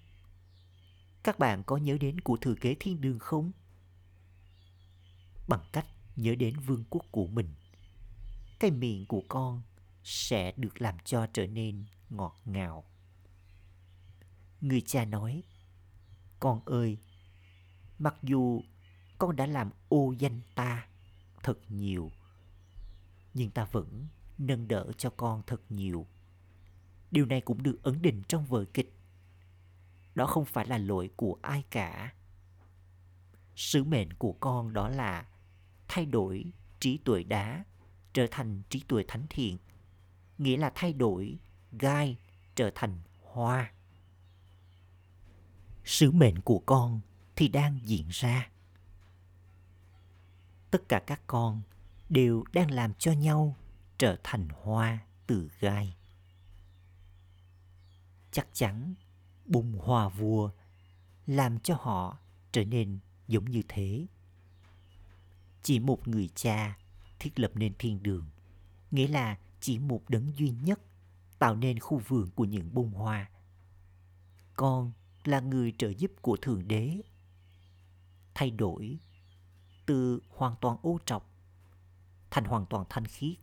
Các 1.22 1.38
bạn 1.38 1.62
có 1.66 1.76
nhớ 1.76 1.98
đến 2.00 2.20
của 2.20 2.36
thừa 2.36 2.54
kế 2.54 2.76
thiên 2.80 3.00
đường 3.00 3.18
không? 3.18 3.52
Bằng 5.48 5.64
cách 5.72 5.86
nhớ 6.16 6.34
đến 6.34 6.60
vương 6.66 6.84
quốc 6.90 7.06
của 7.10 7.26
mình, 7.26 7.54
cái 8.58 8.70
miệng 8.70 9.06
của 9.06 9.22
con 9.28 9.62
sẽ 10.04 10.52
được 10.56 10.80
làm 10.82 10.94
cho 11.04 11.26
trở 11.32 11.46
nên 11.46 11.84
ngọt 12.10 12.36
ngào. 12.44 12.84
Người 14.60 14.80
cha 14.80 15.04
nói, 15.04 15.42
con 16.40 16.64
ơi, 16.64 16.98
mặc 17.98 18.14
dù 18.22 18.62
con 19.18 19.36
đã 19.36 19.46
làm 19.46 19.70
ô 19.88 20.14
danh 20.18 20.40
ta 20.54 20.86
thật 21.42 21.58
nhiều, 21.68 22.10
nhưng 23.34 23.50
ta 23.50 23.64
vẫn 23.72 24.06
nâng 24.38 24.68
đỡ 24.68 24.92
cho 24.98 25.10
con 25.10 25.42
thật 25.46 25.60
nhiều. 25.68 26.06
Điều 27.10 27.26
này 27.26 27.40
cũng 27.40 27.62
được 27.62 27.82
ấn 27.82 28.02
định 28.02 28.22
trong 28.28 28.44
vở 28.44 28.64
kịch. 28.64 28.94
Đó 30.14 30.26
không 30.26 30.44
phải 30.44 30.66
là 30.66 30.78
lỗi 30.78 31.10
của 31.16 31.38
ai 31.42 31.64
cả. 31.70 32.14
Sứ 33.56 33.84
mệnh 33.84 34.12
của 34.12 34.32
con 34.32 34.72
đó 34.72 34.88
là 34.88 35.28
thay 35.88 36.06
đổi 36.06 36.52
trí 36.80 36.98
tuệ 36.98 37.22
đá, 37.22 37.64
trở 38.12 38.26
thành 38.30 38.62
trí 38.68 38.80
tuệ 38.88 39.04
thánh 39.08 39.26
thiện, 39.30 39.58
nghĩa 40.38 40.56
là 40.56 40.72
thay 40.74 40.92
đổi 40.92 41.38
gai 41.72 42.18
trở 42.54 42.70
thành 42.74 42.98
hoa 43.22 43.72
sứ 45.90 46.10
mệnh 46.10 46.40
của 46.40 46.58
con 46.58 47.00
thì 47.36 47.48
đang 47.48 47.78
diễn 47.84 48.08
ra 48.10 48.50
tất 50.70 50.88
cả 50.88 51.02
các 51.06 51.20
con 51.26 51.62
đều 52.10 52.44
đang 52.52 52.70
làm 52.70 52.94
cho 52.94 53.12
nhau 53.12 53.56
trở 53.98 54.16
thành 54.24 54.48
hoa 54.62 54.98
từ 55.26 55.50
gai. 55.60 55.96
Chắc 58.32 58.48
chắn 58.52 58.94
bung 59.44 59.72
hoa 59.72 60.08
vua 60.08 60.50
làm 61.26 61.58
cho 61.58 61.74
họ 61.80 62.18
trở 62.52 62.64
nên 62.64 62.98
giống 63.28 63.44
như 63.44 63.62
thế. 63.68 64.06
Chỉ 65.62 65.78
một 65.78 66.08
người 66.08 66.28
cha 66.34 66.78
thiết 67.18 67.38
lập 67.38 67.50
nên 67.54 67.74
thiên 67.78 68.02
đường, 68.02 68.26
nghĩa 68.90 69.08
là 69.08 69.38
chỉ 69.60 69.78
một 69.78 70.02
đấng 70.08 70.36
duy 70.36 70.50
nhất 70.50 70.80
tạo 71.38 71.56
nên 71.56 71.78
khu 71.78 71.98
vườn 72.08 72.30
của 72.30 72.44
những 72.44 72.74
bông 72.74 72.90
hoa. 72.90 73.30
Con 74.54 74.92
là 75.24 75.40
người 75.40 75.72
trợ 75.78 75.88
giúp 75.88 76.10
của 76.22 76.36
thượng 76.36 76.68
đế. 76.68 77.00
Thay 78.34 78.50
đổi 78.50 78.98
từ 79.86 80.20
hoàn 80.28 80.54
toàn 80.60 80.78
ô 80.82 80.98
trọc 81.06 81.29
thành 82.30 82.44
hoàn 82.44 82.66
toàn 82.66 82.84
thanh 82.90 83.06
khiết 83.06 83.36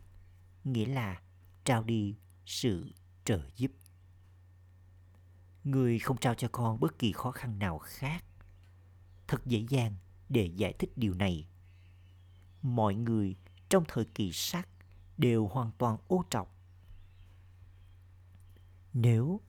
nghĩa 0.64 0.86
là 0.86 1.22
trao 1.64 1.82
đi 1.82 2.16
sự 2.46 2.92
trợ 3.24 3.40
giúp 3.56 3.70
người 5.64 5.98
không 5.98 6.16
trao 6.16 6.34
cho 6.34 6.48
con 6.52 6.80
bất 6.80 6.98
kỳ 6.98 7.12
khó 7.12 7.30
khăn 7.30 7.58
nào 7.58 7.78
khác 7.78 8.24
thật 9.28 9.46
dễ 9.46 9.64
dàng 9.68 9.94
để 10.28 10.50
giải 10.56 10.72
thích 10.72 10.90
điều 10.96 11.14
này 11.14 11.48
mọi 12.62 12.94
người 12.94 13.36
trong 13.68 13.84
thời 13.88 14.04
kỳ 14.04 14.32
sắc 14.32 14.68
đều 15.18 15.46
hoàn 15.46 15.70
toàn 15.78 15.96
ô 16.08 16.24
trọc. 16.30 16.54
Nếu 18.92 19.40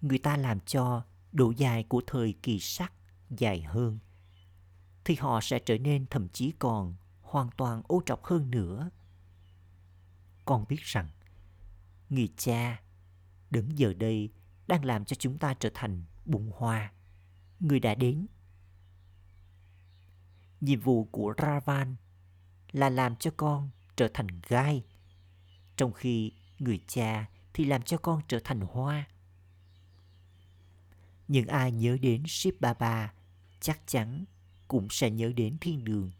người 0.00 0.18
ta 0.18 0.36
làm 0.36 0.60
cho 0.60 1.04
độ 1.32 1.52
dài 1.56 1.84
của 1.88 2.02
thời 2.06 2.34
kỳ 2.42 2.60
sắc 2.60 2.92
dài 3.30 3.62
hơn, 3.62 3.98
thì 5.04 5.14
họ 5.14 5.40
sẽ 5.42 5.58
trở 5.58 5.78
nên 5.78 6.06
thậm 6.10 6.28
chí 6.28 6.52
còn 6.58 6.94
hoàn 7.26 7.50
toàn 7.56 7.82
ô 7.88 8.02
trọc 8.06 8.24
hơn 8.24 8.50
nữa. 8.50 8.90
Con 10.44 10.64
biết 10.68 10.80
rằng, 10.80 11.08
người 12.10 12.28
cha 12.36 12.82
đứng 13.50 13.78
giờ 13.78 13.94
đây 13.94 14.32
đang 14.66 14.84
làm 14.84 15.04
cho 15.04 15.16
chúng 15.18 15.38
ta 15.38 15.54
trở 15.54 15.70
thành 15.74 16.04
bụng 16.24 16.52
hoa. 16.56 16.92
Người 17.60 17.80
đã 17.80 17.94
đến. 17.94 18.26
Nhiệm 20.60 20.80
vụ 20.80 21.04
của 21.04 21.34
Ravan 21.38 21.96
là 22.72 22.90
làm 22.90 23.16
cho 23.16 23.30
con 23.36 23.70
trở 23.96 24.08
thành 24.14 24.26
gai 24.48 24.84
trong 25.76 25.92
khi 25.92 26.32
người 26.58 26.80
cha 26.86 27.26
thì 27.54 27.64
làm 27.64 27.82
cho 27.82 27.98
con 27.98 28.20
trở 28.28 28.40
thành 28.44 28.60
hoa 28.60 29.06
những 31.28 31.46
ai 31.46 31.72
nhớ 31.72 31.98
đến 32.00 32.22
Shiva 32.26 32.56
baba 32.60 33.12
chắc 33.60 33.80
chắn 33.86 34.24
cũng 34.68 34.88
sẽ 34.90 35.10
nhớ 35.10 35.32
đến 35.36 35.58
thiên 35.60 35.84
đường 35.84 36.10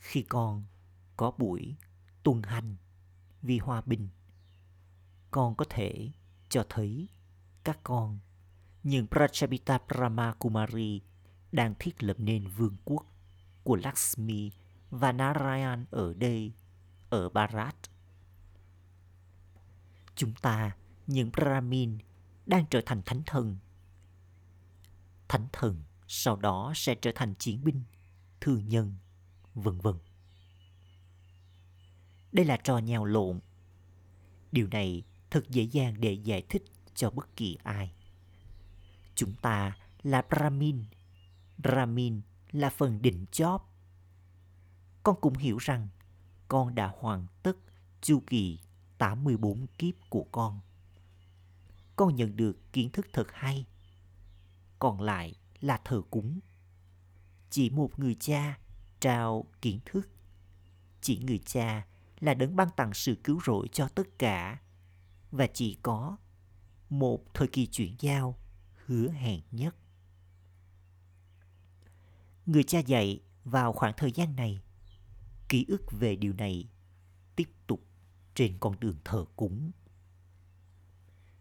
khi 0.00 0.22
con 0.22 0.64
có 1.16 1.30
buổi 1.38 1.76
tuần 2.22 2.42
hành 2.42 2.76
vì 3.42 3.58
hòa 3.58 3.82
bình 3.86 4.08
con 5.30 5.54
có 5.54 5.64
thể 5.70 6.10
cho 6.48 6.64
thấy 6.68 7.08
các 7.64 7.78
con 7.84 8.18
những 8.82 9.06
Prachapita 9.06 9.78
Brahma 9.88 10.32
Kumari 10.32 11.02
đang 11.52 11.74
thiết 11.78 12.02
lập 12.02 12.16
nên 12.18 12.48
vương 12.48 12.76
quốc 12.84 13.06
của 13.64 13.76
Lakshmi 13.76 14.50
và 14.90 15.12
Narayan 15.12 15.84
ở 15.90 16.14
đây, 16.14 16.52
ở 17.10 17.28
Bharat. 17.28 17.76
Chúng 20.14 20.34
ta, 20.34 20.76
những 21.06 21.30
Brahmin, 21.32 21.98
đang 22.46 22.64
trở 22.70 22.80
thành 22.86 23.02
thánh 23.06 23.22
thần. 23.26 23.56
Thánh 25.28 25.46
thần 25.52 25.82
sau 26.08 26.36
đó 26.36 26.72
sẽ 26.76 26.94
trở 26.94 27.12
thành 27.14 27.34
chiến 27.34 27.64
binh, 27.64 27.82
thư 28.40 28.56
nhân, 28.56 28.94
vân 29.54 29.78
vân. 29.78 29.94
Đây 32.32 32.44
là 32.44 32.56
trò 32.56 32.78
nhào 32.78 33.04
lộn. 33.04 33.40
Điều 34.52 34.68
này 34.68 35.02
thật 35.30 35.44
dễ 35.48 35.62
dàng 35.62 36.00
để 36.00 36.12
giải 36.12 36.42
thích 36.48 36.64
cho 36.94 37.10
bất 37.10 37.36
kỳ 37.36 37.56
ai. 37.62 37.92
Chúng 39.14 39.34
ta 39.42 39.76
là 40.02 40.22
Brahmin. 40.28 40.84
Brahmin 41.58 42.20
là 42.52 42.70
phần 42.70 43.02
đỉnh 43.02 43.26
chóp. 43.32 43.74
Con 45.02 45.16
cũng 45.20 45.34
hiểu 45.34 45.58
rằng 45.58 45.88
con 46.48 46.74
đã 46.74 46.92
hoàn 46.98 47.26
tất 47.42 47.56
chu 48.00 48.22
kỳ 48.26 48.58
84 48.98 49.66
kiếp 49.78 49.94
của 50.10 50.26
con. 50.32 50.60
Con 51.96 52.16
nhận 52.16 52.36
được 52.36 52.72
kiến 52.72 52.90
thức 52.90 53.06
thật 53.12 53.26
hay. 53.32 53.66
Còn 54.78 55.00
lại 55.00 55.34
là 55.60 55.80
thờ 55.84 56.02
cúng. 56.10 56.40
Chỉ 57.50 57.70
một 57.70 57.98
người 57.98 58.16
cha 58.20 58.58
trao 59.00 59.44
kiến 59.62 59.80
thức. 59.84 60.08
Chỉ 61.00 61.18
người 61.18 61.40
cha 61.46 61.86
là 62.20 62.34
đấng 62.34 62.56
ban 62.56 62.68
tặng 62.76 62.94
sự 62.94 63.14
cứu 63.24 63.40
rỗi 63.46 63.68
cho 63.72 63.88
tất 63.88 64.18
cả. 64.18 64.60
Và 65.30 65.46
chỉ 65.46 65.78
có 65.82 66.16
một 66.90 67.34
thời 67.34 67.48
kỳ 67.48 67.66
chuyển 67.66 67.96
giao 67.98 68.38
hứa 68.86 69.10
hẹn 69.10 69.40
nhất. 69.50 69.76
Người 72.46 72.62
cha 72.62 72.78
dạy 72.78 73.20
vào 73.44 73.72
khoảng 73.72 73.94
thời 73.96 74.12
gian 74.12 74.36
này, 74.36 74.60
ký 75.48 75.64
ức 75.68 75.82
về 75.90 76.16
điều 76.16 76.32
này 76.32 76.68
tiếp 77.36 77.50
tục 77.66 77.86
trên 78.34 78.56
con 78.60 78.80
đường 78.80 78.96
thờ 79.04 79.24
cúng. 79.36 79.70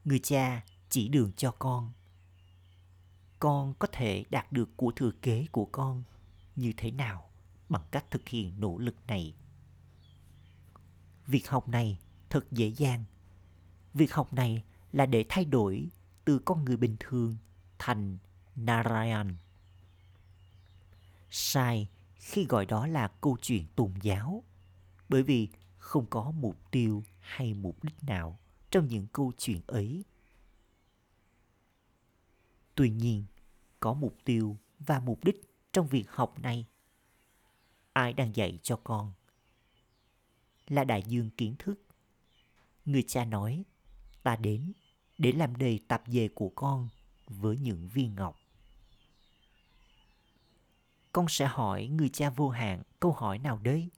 Người 0.06 0.20
cha 0.20 0.66
chỉ 0.90 1.08
đường 1.08 1.32
cho 1.38 1.52
con. 1.52 1.92
Con 3.40 3.74
có 3.80 3.88
thể 3.92 4.26
đạt 4.30 4.52
được 4.52 4.70
của 4.78 4.92
thừa 4.96 5.12
kế 5.22 5.46
của 5.52 5.66
con 5.66 6.04
như 6.56 6.74
thế 6.78 6.92
nào 6.92 7.29
bằng 7.70 7.84
cách 7.92 8.12
thực 8.12 8.30
hiện 8.30 8.60
nỗ 8.60 8.78
lực 8.78 8.96
này. 9.08 9.36
Việc 11.28 11.50
học 11.50 11.70
này 11.70 12.00
thật 12.30 12.52
dễ 12.52 12.68
dàng. 12.68 13.04
Việc 13.94 14.14
học 14.14 14.34
này 14.34 14.64
là 14.92 15.06
để 15.06 15.26
thay 15.30 15.46
đổi 15.46 15.90
từ 16.26 16.40
con 16.40 16.66
người 16.66 16.78
bình 16.78 16.96
thường 17.00 17.38
thành 17.80 18.18
Narayan. 18.56 19.36
Sai 21.30 21.88
khi 22.16 22.46
gọi 22.46 22.66
đó 22.66 22.88
là 22.88 23.08
câu 23.08 23.38
chuyện 23.42 23.66
tôn 23.76 23.94
giáo, 24.02 24.44
bởi 25.10 25.24
vì 25.24 25.50
không 25.78 26.06
có 26.10 26.32
mục 26.32 26.72
tiêu 26.72 27.04
hay 27.20 27.54
mục 27.54 27.84
đích 27.84 28.04
nào 28.04 28.40
trong 28.72 28.88
những 28.88 29.08
câu 29.14 29.32
chuyện 29.38 29.62
ấy. 29.68 30.04
Tuy 32.76 32.90
nhiên, 32.90 33.26
có 33.80 33.94
mục 33.94 34.16
tiêu 34.26 34.58
và 34.80 35.00
mục 35.00 35.24
đích 35.24 35.42
trong 35.74 35.88
việc 35.88 36.12
học 36.12 36.40
này. 36.40 36.66
Ai 38.00 38.14
đang 38.14 38.36
dạy 38.36 38.60
cho 38.64 38.80
con? 38.84 39.14
Là 40.68 40.84
đại 40.84 41.04
dương 41.04 41.30
kiến 41.30 41.56
thức. 41.60 41.82
Người 42.86 43.04
cha 43.08 43.26
nói, 43.26 43.64
ta 44.24 44.36
đến 44.36 44.74
để 45.18 45.32
làm 45.32 45.56
đầy 45.56 45.80
tạp 45.88 46.04
dề 46.08 46.28
của 46.28 46.50
con 46.50 46.90
với 47.28 47.58
những 47.58 47.88
viên 47.88 48.16
ngọc. 48.16 48.40
Con 51.12 51.26
sẽ 51.30 51.48
hỏi 51.48 51.88
người 51.88 52.10
cha 52.10 52.30
vô 52.30 52.50
hạn 52.50 52.84
câu 53.00 53.12
hỏi 53.12 53.40
nào 53.40 53.60
đấy 53.64 53.90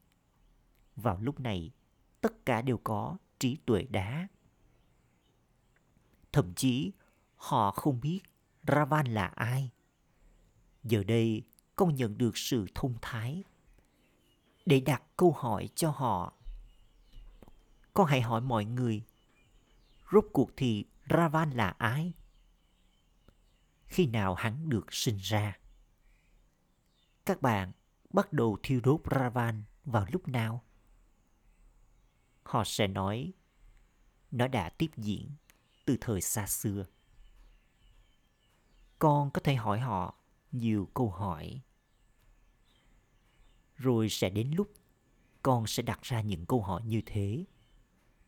Vào 0.96 1.18
lúc 1.22 1.40
này, 1.40 1.72
tất 2.22 2.46
cả 2.46 2.62
đều 2.62 2.78
có 2.78 3.18
trí 3.40 3.58
tuệ 3.66 3.84
đá. 3.84 4.28
Thậm 6.32 6.54
chí, 6.56 6.92
họ 7.36 7.72
không 7.72 8.02
biết 8.02 8.22
Ravan 8.68 9.08
là 9.08 9.28
ai. 9.28 9.72
Giờ 10.84 11.04
đây, 11.04 11.44
con 11.76 11.96
nhận 11.96 12.18
được 12.18 12.38
sự 12.38 12.66
thông 12.76 12.96
thái. 13.02 13.44
Để 14.66 14.80
đặt 14.80 15.04
câu 15.18 15.32
hỏi 15.32 15.70
cho 15.76 15.92
họ, 15.92 16.34
con 17.94 18.08
hãy 18.08 18.22
hỏi 18.22 18.42
mọi 18.42 18.66
người, 18.66 19.04
rốt 20.12 20.26
cuộc 20.34 20.50
thì 20.58 20.86
Ravan 21.10 21.52
là 21.52 21.76
ai? 21.78 22.14
Khi 23.86 24.08
nào 24.08 24.36
hắn 24.36 24.70
được 24.70 24.94
sinh 24.94 25.18
ra? 25.18 25.58
Các 27.26 27.42
bạn 27.42 27.72
bắt 28.10 28.34
đầu 28.34 28.58
thiêu 28.64 28.82
đốt 28.84 29.02
Ravan 29.12 29.64
vào 29.86 30.06
lúc 30.12 30.28
nào? 30.28 30.64
Họ 32.44 32.64
sẽ 32.66 32.88
nói 32.88 33.34
nó 34.32 34.48
đã 34.48 34.70
tiếp 34.70 34.92
diễn 34.98 35.36
từ 35.86 35.98
thời 36.02 36.22
xa 36.22 36.48
xưa. 36.48 36.86
Con 39.00 39.32
có 39.32 39.42
thể 39.44 39.56
hỏi 39.56 39.80
họ 39.80 40.16
nhiều 40.52 40.90
câu 40.94 41.10
hỏi. 41.10 41.62
Rồi 43.82 44.10
sẽ 44.10 44.30
đến 44.30 44.52
lúc 44.56 44.74
con 45.44 45.68
sẽ 45.68 45.84
đặt 45.84 46.02
ra 46.02 46.22
những 46.22 46.46
câu 46.46 46.62
hỏi 46.62 46.82
như 46.86 47.02
thế. 47.06 47.46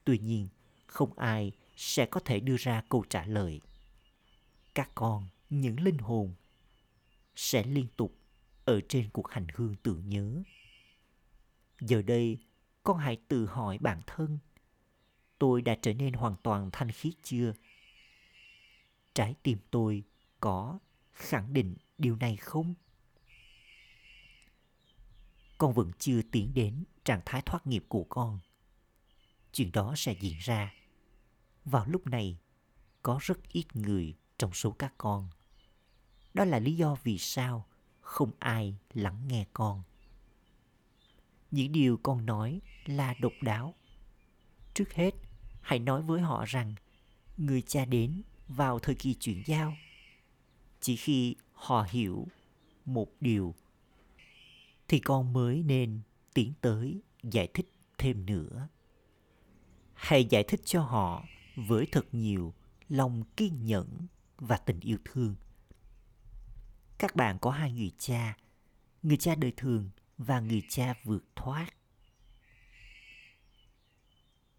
Tuy 0.06 0.18
nhiên, 0.20 0.48
không 0.86 1.20
ai 1.20 1.52
sẽ 1.76 2.06
có 2.06 2.20
thể 2.20 2.40
đưa 2.40 2.56
ra 2.58 2.84
câu 2.90 3.04
trả 3.10 3.26
lời. 3.26 3.62
Các 4.76 4.92
con, 4.96 5.28
những 5.50 5.80
linh 5.80 5.98
hồn, 5.98 6.34
sẽ 7.36 7.64
liên 7.64 7.88
tục 7.98 8.18
ở 8.66 8.82
trên 8.90 9.10
cuộc 9.10 9.28
hành 9.32 9.48
hương 9.54 9.76
tưởng 9.84 10.10
nhớ. 10.10 10.44
Giờ 11.82 12.02
đây, 12.02 12.38
con 12.84 12.98
hãy 12.98 13.18
tự 13.28 13.46
hỏi 13.46 13.78
bản 13.82 14.02
thân, 14.08 14.40
tôi 15.40 15.62
đã 15.62 15.76
trở 15.82 15.94
nên 15.94 16.14
hoàn 16.14 16.36
toàn 16.44 16.70
thanh 16.72 16.92
khiết 16.92 17.14
chưa? 17.24 17.54
Trái 19.14 19.36
tim 19.44 19.58
tôi 19.72 20.04
có 20.40 20.80
khẳng 21.14 21.54
định 21.54 21.76
điều 21.98 22.16
này 22.16 22.38
không? 22.38 22.74
Con 25.58 25.74
vẫn 25.74 25.92
chưa 26.00 26.22
tiến 26.32 26.54
đến 26.54 26.84
trạng 27.06 27.22
thái 27.26 27.42
thoát 27.42 27.68
nghiệp 27.68 27.86
của 27.88 28.04
con. 28.04 28.40
Chuyện 29.52 29.72
đó 29.72 29.94
sẽ 29.98 30.16
diễn 30.20 30.38
ra. 30.40 30.74
Vào 31.66 31.86
lúc 31.86 32.08
này, 32.08 32.38
có 33.02 33.20
rất 33.22 33.50
ít 33.52 33.76
người 33.76 34.16
trong 34.38 34.54
số 34.54 34.72
các 34.72 34.94
con. 34.98 35.30
Đó 36.34 36.46
là 36.46 36.60
lý 36.60 36.76
do 36.76 36.96
vì 37.04 37.18
sao 37.18 37.66
không 38.02 38.32
ai 38.40 38.78
lắng 38.94 39.28
nghe 39.28 39.46
con. 39.54 39.84
Những 41.52 41.72
điều 41.72 41.98
con 42.04 42.26
nói 42.26 42.62
là 42.86 43.16
độc 43.20 43.34
đáo. 43.42 43.76
Trước 44.74 44.94
hết, 44.94 45.12
hãy 45.62 45.80
nói 45.80 46.02
với 46.02 46.22
họ 46.22 46.46
rằng 46.48 46.76
người 47.38 47.62
cha 47.62 47.86
đến 47.86 48.22
vào 48.48 48.80
thời 48.80 48.96
kỳ 48.96 49.14
chuyển 49.14 49.44
giao. 49.46 49.74
Chỉ 50.82 50.96
khi 50.96 51.36
họ 51.54 51.88
hiểu 51.90 52.28
một 52.86 53.08
điều 53.20 53.56
thì 54.94 55.00
con 55.00 55.34
mới 55.34 55.64
nên 55.64 56.02
tiến 56.34 56.54
tới 56.62 57.02
giải 57.24 57.48
thích 57.54 57.74
thêm 57.98 58.26
nữa 58.26 58.68
hãy 59.94 60.26
giải 60.26 60.44
thích 60.44 60.62
cho 60.66 60.82
họ 60.82 61.26
với 61.56 61.88
thật 61.92 62.06
nhiều 62.12 62.54
lòng 62.90 63.24
kiên 63.38 63.66
nhẫn 63.66 64.08
và 64.38 64.58
tình 64.58 64.80
yêu 64.80 64.98
thương. 65.06 65.36
Các 66.98 67.16
bạn 67.16 67.38
có 67.40 67.52
hai 67.52 67.72
người 67.72 67.92
cha, 67.98 68.38
người 69.04 69.18
cha 69.18 69.36
đời 69.36 69.54
thường 69.58 69.90
và 70.18 70.40
người 70.40 70.62
cha 70.70 70.94
vượt 71.04 71.24
thoát. 71.36 71.68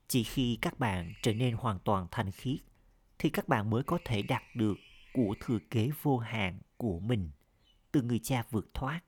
Chỉ 0.09 0.25
khi 0.25 0.59
các 0.63 0.79
bạn 0.79 1.15
trở 1.23 1.35
nên 1.35 1.55
hoàn 1.55 1.79
toàn 1.79 2.07
thanh 2.11 2.33
khiết 2.33 2.59
thì 3.19 3.31
các 3.31 3.49
bạn 3.49 3.71
mới 3.71 3.83
có 3.83 3.99
thể 4.05 4.23
đạt 4.23 4.43
được 4.55 4.77
của 5.13 5.35
thừa 5.41 5.59
kế 5.71 5.91
vô 6.03 6.19
hạn 6.19 6.61
của 6.77 6.99
mình 7.01 7.31
từ 7.93 8.03
người 8.03 8.19
cha 8.19 8.45
vượt 8.51 8.75
thoát. 8.75 9.01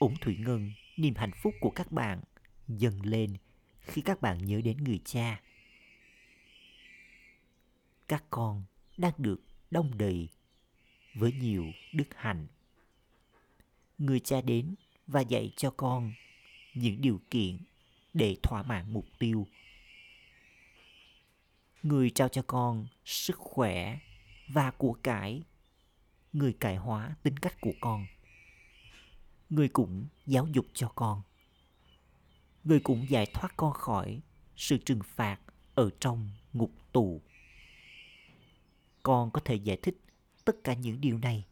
Ủng 0.00 0.16
Thủy 0.20 0.36
Ngân, 0.38 0.72
niềm 0.96 1.14
hạnh 1.14 1.32
phúc 1.42 1.54
của 1.60 1.70
các 1.70 1.92
bạn 1.92 2.20
dần 2.68 3.00
lên 3.02 3.36
khi 3.80 4.02
các 4.02 4.20
bạn 4.20 4.46
nhớ 4.46 4.60
đến 4.64 4.76
người 4.76 5.00
cha 5.04 5.40
các 8.10 8.24
con 8.30 8.64
đang 8.96 9.12
được 9.18 9.40
đông 9.70 9.98
đầy 9.98 10.28
với 11.14 11.32
nhiều 11.32 11.66
đức 11.92 12.08
hạnh. 12.16 12.46
Người 13.98 14.20
cha 14.20 14.40
đến 14.40 14.74
và 15.06 15.20
dạy 15.20 15.52
cho 15.56 15.70
con 15.70 16.12
những 16.74 17.00
điều 17.00 17.20
kiện 17.30 17.58
để 18.14 18.36
thỏa 18.42 18.62
mãn 18.62 18.92
mục 18.92 19.06
tiêu. 19.18 19.46
Người 21.82 22.10
trao 22.10 22.28
cho 22.28 22.42
con 22.46 22.86
sức 23.04 23.38
khỏe 23.38 23.98
và 24.48 24.70
của 24.70 24.92
cải. 25.02 25.42
Người 26.32 26.52
cải 26.60 26.76
hóa 26.76 27.16
tính 27.22 27.36
cách 27.36 27.60
của 27.60 27.74
con. 27.80 28.06
Người 29.50 29.68
cũng 29.68 30.06
giáo 30.26 30.46
dục 30.52 30.66
cho 30.74 30.88
con. 30.88 31.22
Người 32.64 32.80
cũng 32.80 33.06
giải 33.10 33.26
thoát 33.34 33.56
con 33.56 33.72
khỏi 33.72 34.20
sự 34.56 34.78
trừng 34.78 35.00
phạt 35.04 35.38
ở 35.74 35.90
trong 36.00 36.30
ngục 36.52 36.72
tù. 36.92 37.22
Con 39.02 39.30
có 39.30 39.40
thể 39.44 39.54
giải 39.54 39.78
thích 39.82 40.00
tất 40.44 40.56
cả 40.64 40.74
những 40.74 41.00
điều 41.00 41.18
này 41.18 41.46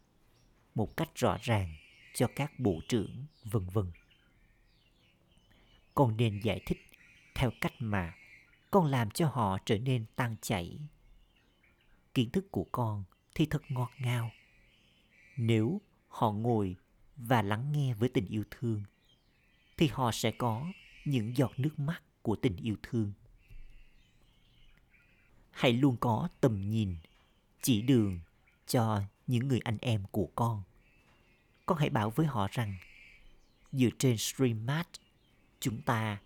một 0.75 0.97
cách 0.97 1.09
rõ 1.15 1.37
ràng 1.41 1.75
cho 2.13 2.27
các 2.35 2.59
bộ 2.59 2.79
trưởng, 2.87 3.25
vân 3.43 3.63
vân. 3.73 3.91
Con 5.95 6.17
nên 6.17 6.39
giải 6.43 6.61
thích 6.65 6.89
theo 7.35 7.51
cách 7.61 7.73
mà 7.79 8.15
con 8.71 8.85
làm 8.85 9.11
cho 9.11 9.27
họ 9.27 9.57
trở 9.65 9.77
nên 9.77 10.05
tan 10.15 10.35
chảy. 10.41 10.79
Kiến 12.13 12.29
thức 12.29 12.51
của 12.51 12.65
con 12.71 13.03
thì 13.35 13.45
thật 13.45 13.61
ngọt 13.69 13.91
ngào. 13.99 14.31
Nếu 15.37 15.81
họ 16.07 16.31
ngồi 16.31 16.75
và 17.27 17.41
lắng 17.41 17.71
nghe 17.71 17.93
với 17.93 18.09
tình 18.09 18.25
yêu 18.25 18.43
thương 18.51 18.83
thì 19.77 19.87
họ 19.87 20.11
sẽ 20.11 20.31
có 20.31 20.71
những 21.05 21.37
giọt 21.37 21.51
nước 21.57 21.79
mắt 21.79 22.01
của 22.21 22.35
tình 22.35 22.55
yêu 22.55 22.75
thương 22.83 23.13
hãy 25.59 25.73
luôn 25.73 25.97
có 25.99 26.29
tầm 26.41 26.69
nhìn 26.69 26.95
chỉ 27.61 27.81
đường 27.81 28.19
cho 28.67 29.01
những 29.27 29.47
người 29.47 29.59
anh 29.63 29.77
em 29.81 30.03
của 30.11 30.29
con. 30.35 30.63
Con 31.65 31.77
hãy 31.77 31.89
bảo 31.89 32.09
với 32.09 32.25
họ 32.25 32.47
rằng 32.51 32.75
dựa 33.71 33.89
trên 33.99 34.17
Streammart, 34.17 34.87
chúng 35.59 35.81
ta 35.81 36.17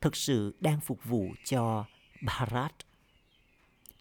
thực 0.00 0.16
sự 0.16 0.56
đang 0.60 0.80
phục 0.80 1.04
vụ 1.04 1.34
cho 1.44 1.84
Bharat. 2.22 2.74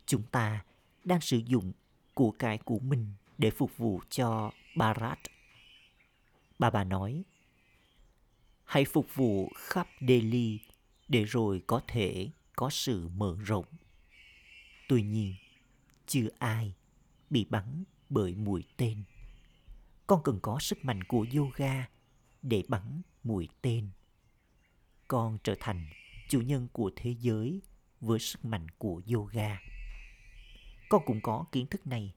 Chúng 0.05 0.23
ta 0.31 0.63
đang 1.03 1.21
sử 1.21 1.37
dụng 1.37 1.71
của 2.13 2.31
cải 2.31 2.57
của 2.57 2.79
mình 2.79 3.13
để 3.37 3.51
phục 3.51 3.77
vụ 3.77 4.01
cho 4.09 4.51
Bharat. 4.75 5.19
Bà 6.63 6.69
bà 6.69 6.83
nói, 6.83 7.23
hãy 8.63 8.85
phục 8.85 9.15
vụ 9.15 9.49
khắp 9.55 9.87
Delhi 10.07 10.59
để 11.07 11.23
rồi 11.23 11.63
có 11.67 11.81
thể 11.87 12.29
có 12.55 12.69
sự 12.69 13.07
mở 13.07 13.37
rộng. 13.45 13.65
Tuy 14.89 15.03
nhiên, 15.03 15.35
chưa 16.07 16.27
ai 16.39 16.73
bị 17.29 17.45
bắn 17.49 17.83
bởi 18.09 18.35
mũi 18.35 18.63
tên. 18.77 19.03
Con 20.07 20.23
cần 20.23 20.39
có 20.41 20.59
sức 20.59 20.85
mạnh 20.85 21.03
của 21.03 21.25
yoga 21.35 21.87
để 22.41 22.63
bắn 22.67 23.01
mũi 23.23 23.49
tên. 23.61 23.89
Con 25.07 25.37
trở 25.43 25.55
thành 25.59 25.89
chủ 26.29 26.41
nhân 26.41 26.67
của 26.71 26.91
thế 26.95 27.15
giới 27.19 27.61
với 28.01 28.19
sức 28.19 28.45
mạnh 28.45 28.67
của 28.77 29.01
yoga. 29.13 29.61
Con 30.89 31.01
cũng 31.05 31.21
có 31.21 31.45
kiến 31.51 31.65
thức 31.65 31.87
này. 31.87 32.13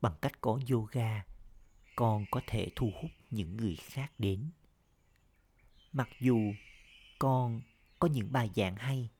Bằng 0.00 0.14
cách 0.20 0.40
có 0.40 0.60
yoga, 0.70 1.24
con 1.96 2.24
có 2.30 2.40
thể 2.46 2.70
thu 2.76 2.92
hút 3.00 3.10
những 3.30 3.56
người 3.56 3.76
khác 3.76 4.12
đến. 4.18 4.50
Mặc 5.92 6.08
dù 6.20 6.38
con 7.18 7.60
có 7.98 8.08
những 8.08 8.32
bài 8.32 8.50
giảng 8.56 8.76
hay, 8.76 9.10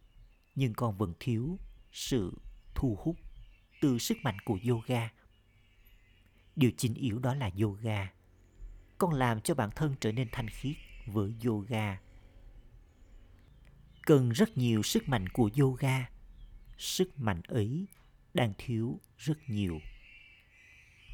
nhưng 0.54 0.74
con 0.74 0.96
vẫn 0.98 1.12
thiếu 1.20 1.58
sự 1.92 2.38
thu 2.74 2.98
hút 3.00 3.16
từ 3.80 3.98
sức 3.98 4.18
mạnh 4.22 4.38
của 4.44 4.58
yoga. 4.68 5.10
Điều 6.56 6.70
chính 6.76 6.94
yếu 6.94 7.18
đó 7.18 7.34
là 7.34 7.50
yoga. 7.62 8.12
Con 8.98 9.12
làm 9.12 9.40
cho 9.40 9.54
bản 9.54 9.70
thân 9.76 9.94
trở 10.00 10.12
nên 10.12 10.28
thanh 10.32 10.48
khiết 10.48 10.76
với 11.06 11.34
yoga. 11.44 12.00
Cần 14.02 14.30
rất 14.30 14.56
nhiều 14.56 14.82
sức 14.82 15.08
mạnh 15.08 15.28
của 15.28 15.50
yoga. 15.58 16.10
Sức 16.78 17.20
mạnh 17.20 17.42
ấy 17.48 17.86
đang 18.34 18.52
thiếu 18.58 19.00
rất 19.18 19.38
nhiều. 19.48 19.80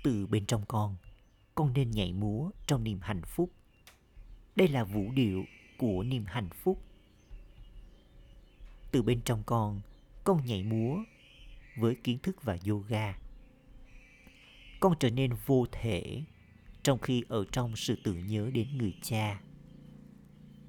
Từ 0.04 0.26
bên 0.26 0.46
trong 0.46 0.64
con, 0.68 0.96
con 1.54 1.72
nên 1.72 1.90
nhảy 1.90 2.12
múa 2.12 2.50
trong 2.66 2.84
niềm 2.84 2.98
hạnh 3.02 3.22
phúc. 3.26 3.50
Đây 4.56 4.68
là 4.68 4.84
vũ 4.84 5.12
điệu 5.12 5.44
của 5.78 6.02
niềm 6.02 6.24
hạnh 6.26 6.48
phúc. 6.50 6.82
Từ 8.92 9.02
bên 9.02 9.20
trong 9.24 9.42
con, 9.46 9.80
con 10.24 10.44
nhảy 10.44 10.62
múa 10.62 10.96
với 11.76 11.94
kiến 11.94 12.18
thức 12.18 12.42
và 12.42 12.58
yoga. 12.68 13.18
Con 14.80 14.94
trở 15.00 15.10
nên 15.10 15.32
vô 15.46 15.66
thể 15.72 16.22
trong 16.82 16.98
khi 16.98 17.24
ở 17.28 17.44
trong 17.52 17.76
sự 17.76 17.98
tưởng 18.04 18.26
nhớ 18.26 18.50
đến 18.54 18.78
người 18.78 18.94
cha. 19.02 19.40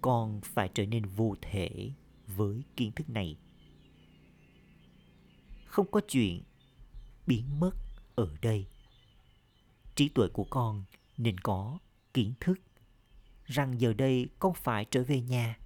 Con 0.02 0.42
phải 0.44 0.70
trở 0.74 0.86
nên 0.86 1.06
vô 1.06 1.36
thể 1.42 1.92
với 2.28 2.64
kiến 2.76 2.92
thức 2.92 3.10
này. 3.10 3.38
Không 5.66 5.92
có 5.92 6.02
chuyện 6.08 6.44
biến 7.28 7.60
mất 7.60 7.72
ở 8.16 8.38
đây. 8.42 8.68
Trí 9.96 10.10
tuệ 10.10 10.28
của 10.28 10.44
con 10.44 10.84
nên 11.18 11.38
có 11.38 11.80
kiến 12.14 12.34
thức 12.40 12.60
rằng 13.46 13.82
giờ 13.82 13.94
đây 13.94 14.28
con 14.40 14.54
phải 14.54 14.86
trở 14.86 15.04
về 15.04 15.22
nhà, 15.22 15.58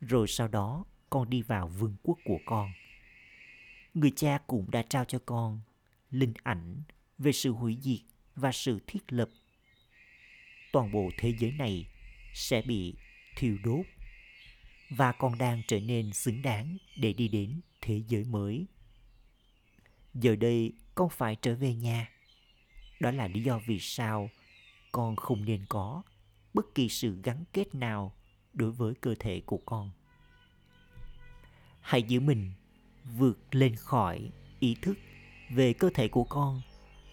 rồi 0.00 0.28
sau 0.28 0.48
đó 0.48 0.84
con 1.10 1.30
đi 1.30 1.42
vào 1.42 1.68
vương 1.68 1.96
quốc 2.02 2.18
của 2.24 2.38
con 2.46 2.72
người 3.94 4.12
cha 4.16 4.38
cũng 4.46 4.70
đã 4.70 4.82
trao 4.82 5.04
cho 5.04 5.18
con 5.26 5.60
linh 6.10 6.32
ảnh 6.42 6.82
về 7.18 7.32
sự 7.32 7.50
hủy 7.50 7.78
diệt 7.80 8.00
và 8.36 8.52
sự 8.52 8.80
thiết 8.86 9.12
lập. 9.12 9.28
Toàn 10.72 10.92
bộ 10.92 11.10
thế 11.18 11.34
giới 11.38 11.52
này 11.52 11.86
sẽ 12.34 12.62
bị 12.62 12.94
thiêu 13.36 13.56
đốt 13.64 13.86
và 14.90 15.12
con 15.12 15.38
đang 15.38 15.62
trở 15.68 15.80
nên 15.80 16.12
xứng 16.12 16.42
đáng 16.42 16.76
để 16.96 17.12
đi 17.12 17.28
đến 17.28 17.60
thế 17.80 18.02
giới 18.08 18.24
mới. 18.24 18.66
Giờ 20.14 20.36
đây 20.36 20.72
con 20.94 21.08
phải 21.10 21.36
trở 21.42 21.54
về 21.54 21.74
nhà. 21.74 22.11
Đó 23.02 23.10
là 23.10 23.28
lý 23.28 23.42
do 23.42 23.60
vì 23.66 23.78
sao 23.80 24.30
con 24.92 25.16
không 25.16 25.44
nên 25.44 25.64
có 25.68 26.02
bất 26.54 26.74
kỳ 26.74 26.88
sự 26.88 27.20
gắn 27.22 27.44
kết 27.52 27.74
nào 27.74 28.12
đối 28.52 28.70
với 28.70 28.94
cơ 28.94 29.14
thể 29.18 29.42
của 29.46 29.60
con. 29.66 29.90
Hãy 31.80 32.02
giữ 32.02 32.20
mình 32.20 32.52
vượt 33.16 33.54
lên 33.54 33.76
khỏi 33.76 34.30
ý 34.60 34.76
thức 34.82 34.98
về 35.50 35.72
cơ 35.72 35.90
thể 35.94 36.08
của 36.08 36.24
con 36.24 36.62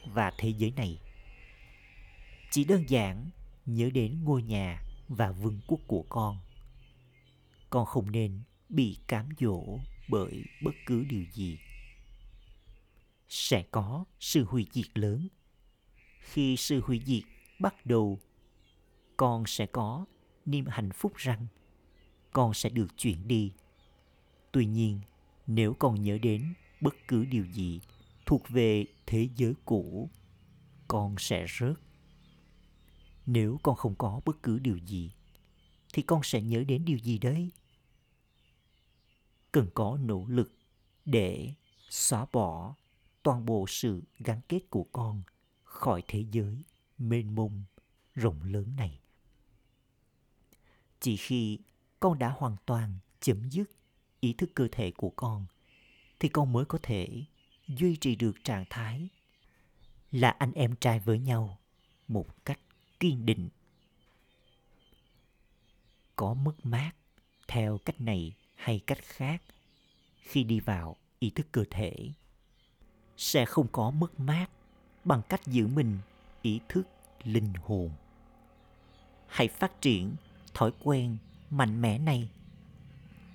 và 0.06 0.32
thế 0.38 0.49
giới 0.49 0.71
này. 0.71 0.99
Chỉ 2.52 2.63
đơn 2.63 2.84
giản 2.89 3.30
nhớ 3.65 3.89
đến 3.93 4.23
ngôi 4.23 4.43
nhà 4.43 4.84
và 5.08 5.32
vương 5.32 5.60
quốc 5.67 5.80
của 5.88 6.06
con. 6.10 6.38
Con 7.69 7.86
không 7.86 8.12
nên 8.12 8.41
bị 8.69 8.97
cám 9.08 9.30
dỗ 9.39 9.80
bởi 10.10 10.43
bất 10.63 10.75
cứ 10.86 11.04
điều 11.10 11.25
gì. 11.34 11.60
Sẽ 13.30 13.63
có 13.71 14.06
sự 14.19 14.43
hủy 14.43 14.67
diệt 14.73 14.97
lớn 14.97 15.28
khi 16.31 16.57
sự 16.57 16.81
hủy 16.81 17.01
diệt 17.05 17.23
bắt 17.59 17.85
đầu, 17.85 18.19
con 19.17 19.43
sẽ 19.47 19.65
có 19.65 20.05
niềm 20.45 20.65
hạnh 20.65 20.89
phúc 20.91 21.15
rằng 21.15 21.47
con 22.31 22.53
sẽ 22.53 22.69
được 22.69 22.97
chuyển 22.97 23.27
đi. 23.27 23.51
Tuy 24.51 24.65
nhiên, 24.65 24.99
nếu 25.47 25.73
con 25.73 26.03
nhớ 26.03 26.17
đến 26.21 26.53
bất 26.81 26.95
cứ 27.07 27.25
điều 27.25 27.45
gì 27.45 27.79
thuộc 28.25 28.49
về 28.49 28.85
thế 29.05 29.29
giới 29.35 29.53
cũ, 29.65 30.09
con 30.87 31.15
sẽ 31.19 31.45
rớt. 31.59 31.79
Nếu 33.25 33.59
con 33.63 33.75
không 33.75 33.95
có 33.95 34.21
bất 34.25 34.43
cứ 34.43 34.59
điều 34.59 34.77
gì, 34.77 35.11
thì 35.93 36.01
con 36.01 36.23
sẽ 36.23 36.41
nhớ 36.41 36.63
đến 36.63 36.85
điều 36.85 36.97
gì 36.97 37.17
đấy 37.17 37.51
cần 39.51 39.67
có 39.73 39.97
nỗ 40.01 40.25
lực 40.27 40.51
để 41.05 41.53
xóa 41.89 42.25
bỏ 42.31 42.75
toàn 43.23 43.45
bộ 43.45 43.65
sự 43.67 44.03
gắn 44.19 44.41
kết 44.49 44.59
của 44.69 44.85
con 44.91 45.21
khỏi 45.79 46.03
thế 46.07 46.25
giới 46.31 46.63
mênh 46.97 47.35
mông 47.35 47.63
rộng 48.15 48.43
lớn 48.43 48.75
này. 48.75 48.99
Chỉ 50.99 51.17
khi 51.17 51.59
con 51.99 52.19
đã 52.19 52.29
hoàn 52.29 52.55
toàn 52.65 52.97
chấm 53.19 53.49
dứt 53.49 53.71
ý 54.19 54.33
thức 54.33 54.49
cơ 54.55 54.67
thể 54.71 54.91
của 54.91 55.09
con, 55.09 55.45
thì 56.19 56.29
con 56.29 56.53
mới 56.53 56.65
có 56.65 56.79
thể 56.83 57.23
duy 57.67 57.95
trì 57.95 58.15
được 58.15 58.43
trạng 58.43 58.65
thái 58.69 59.09
là 60.11 60.29
anh 60.29 60.51
em 60.51 60.75
trai 60.75 60.99
với 60.99 61.19
nhau 61.19 61.57
một 62.07 62.45
cách 62.45 62.59
kiên 62.99 63.25
định. 63.25 63.49
Có 66.15 66.33
mất 66.33 66.65
mát 66.65 66.91
theo 67.47 67.77
cách 67.77 68.01
này 68.01 68.33
hay 68.55 68.79
cách 68.87 69.03
khác, 69.03 69.43
khi 70.17 70.43
đi 70.43 70.59
vào 70.59 70.95
ý 71.19 71.29
thức 71.29 71.47
cơ 71.51 71.63
thể, 71.69 72.11
sẽ 73.17 73.45
không 73.45 73.67
có 73.71 73.91
mất 73.91 74.19
mát 74.19 74.49
bằng 75.03 75.21
cách 75.29 75.47
giữ 75.47 75.67
mình 75.67 75.97
ý 76.41 76.59
thức 76.69 76.88
linh 77.23 77.53
hồn. 77.53 77.89
Hãy 79.27 79.47
phát 79.47 79.81
triển 79.81 80.15
thói 80.53 80.71
quen 80.83 81.17
mạnh 81.49 81.81
mẽ 81.81 81.97
này. 81.97 82.29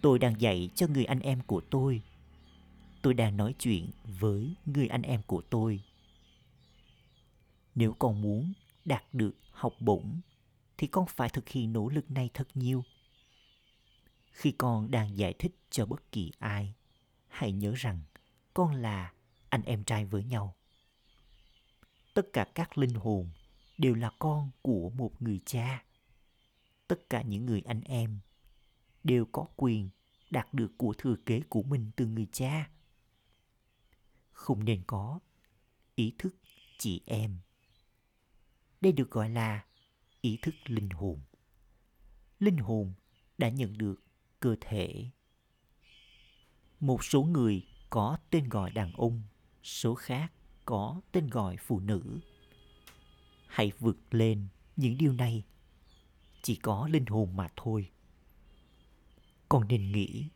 Tôi 0.02 0.18
đang 0.18 0.40
dạy 0.40 0.70
cho 0.74 0.86
người 0.86 1.04
anh 1.04 1.20
em 1.20 1.40
của 1.40 1.60
tôi. 1.70 2.02
Tôi 3.02 3.14
đang 3.14 3.36
nói 3.36 3.54
chuyện 3.58 3.90
với 4.20 4.54
người 4.66 4.88
anh 4.88 5.02
em 5.02 5.22
của 5.26 5.42
tôi. 5.50 5.80
Nếu 7.74 7.92
con 7.98 8.22
muốn 8.22 8.52
đạt 8.84 9.04
được 9.12 9.34
học 9.50 9.74
bổng, 9.80 10.20
thì 10.78 10.86
con 10.86 11.06
phải 11.06 11.28
thực 11.28 11.48
hiện 11.48 11.72
nỗ 11.72 11.88
lực 11.88 12.10
này 12.10 12.30
thật 12.34 12.48
nhiều. 12.54 12.84
Khi 14.32 14.52
con 14.52 14.90
đang 14.90 15.18
giải 15.18 15.34
thích 15.38 15.56
cho 15.70 15.86
bất 15.86 16.12
kỳ 16.12 16.32
ai, 16.38 16.74
hãy 17.28 17.52
nhớ 17.52 17.72
rằng 17.76 18.00
con 18.54 18.74
là 18.74 19.12
anh 19.48 19.62
em 19.62 19.84
trai 19.84 20.04
với 20.04 20.24
nhau 20.24 20.54
tất 22.14 22.32
cả 22.32 22.46
các 22.54 22.78
linh 22.78 22.94
hồn 22.94 23.30
đều 23.78 23.94
là 23.94 24.10
con 24.18 24.50
của 24.62 24.90
một 24.90 25.22
người 25.22 25.40
cha. 25.46 25.84
Tất 26.88 27.10
cả 27.10 27.22
những 27.22 27.46
người 27.46 27.60
anh 27.60 27.80
em 27.80 28.18
đều 29.04 29.26
có 29.32 29.46
quyền 29.56 29.90
đạt 30.30 30.54
được 30.54 30.72
của 30.78 30.94
thừa 30.98 31.16
kế 31.26 31.40
của 31.48 31.62
mình 31.62 31.90
từ 31.96 32.06
người 32.06 32.26
cha. 32.32 32.70
Không 34.30 34.64
nên 34.64 34.82
có 34.86 35.20
ý 35.94 36.14
thức 36.18 36.36
chị 36.78 37.02
em. 37.06 37.38
Đây 38.80 38.92
được 38.92 39.10
gọi 39.10 39.30
là 39.30 39.64
ý 40.20 40.38
thức 40.42 40.54
linh 40.64 40.90
hồn. 40.90 41.20
Linh 42.38 42.56
hồn 42.56 42.94
đã 43.38 43.48
nhận 43.48 43.78
được 43.78 44.02
cơ 44.40 44.56
thể. 44.60 45.10
Một 46.80 47.04
số 47.04 47.22
người 47.22 47.66
có 47.90 48.18
tên 48.30 48.48
gọi 48.48 48.70
đàn 48.70 48.92
ông, 48.92 49.22
số 49.62 49.94
khác 49.94 50.32
có 50.64 51.00
tên 51.12 51.28
gọi 51.28 51.56
phụ 51.56 51.80
nữ. 51.80 52.20
Hãy 53.46 53.72
vượt 53.78 53.98
lên 54.10 54.46
những 54.76 54.98
điều 54.98 55.12
này. 55.12 55.44
Chỉ 56.42 56.56
có 56.56 56.88
linh 56.92 57.06
hồn 57.06 57.36
mà 57.36 57.48
thôi. 57.56 57.90
Con 59.48 59.68
nên 59.68 59.92
nghĩ, 59.92 60.28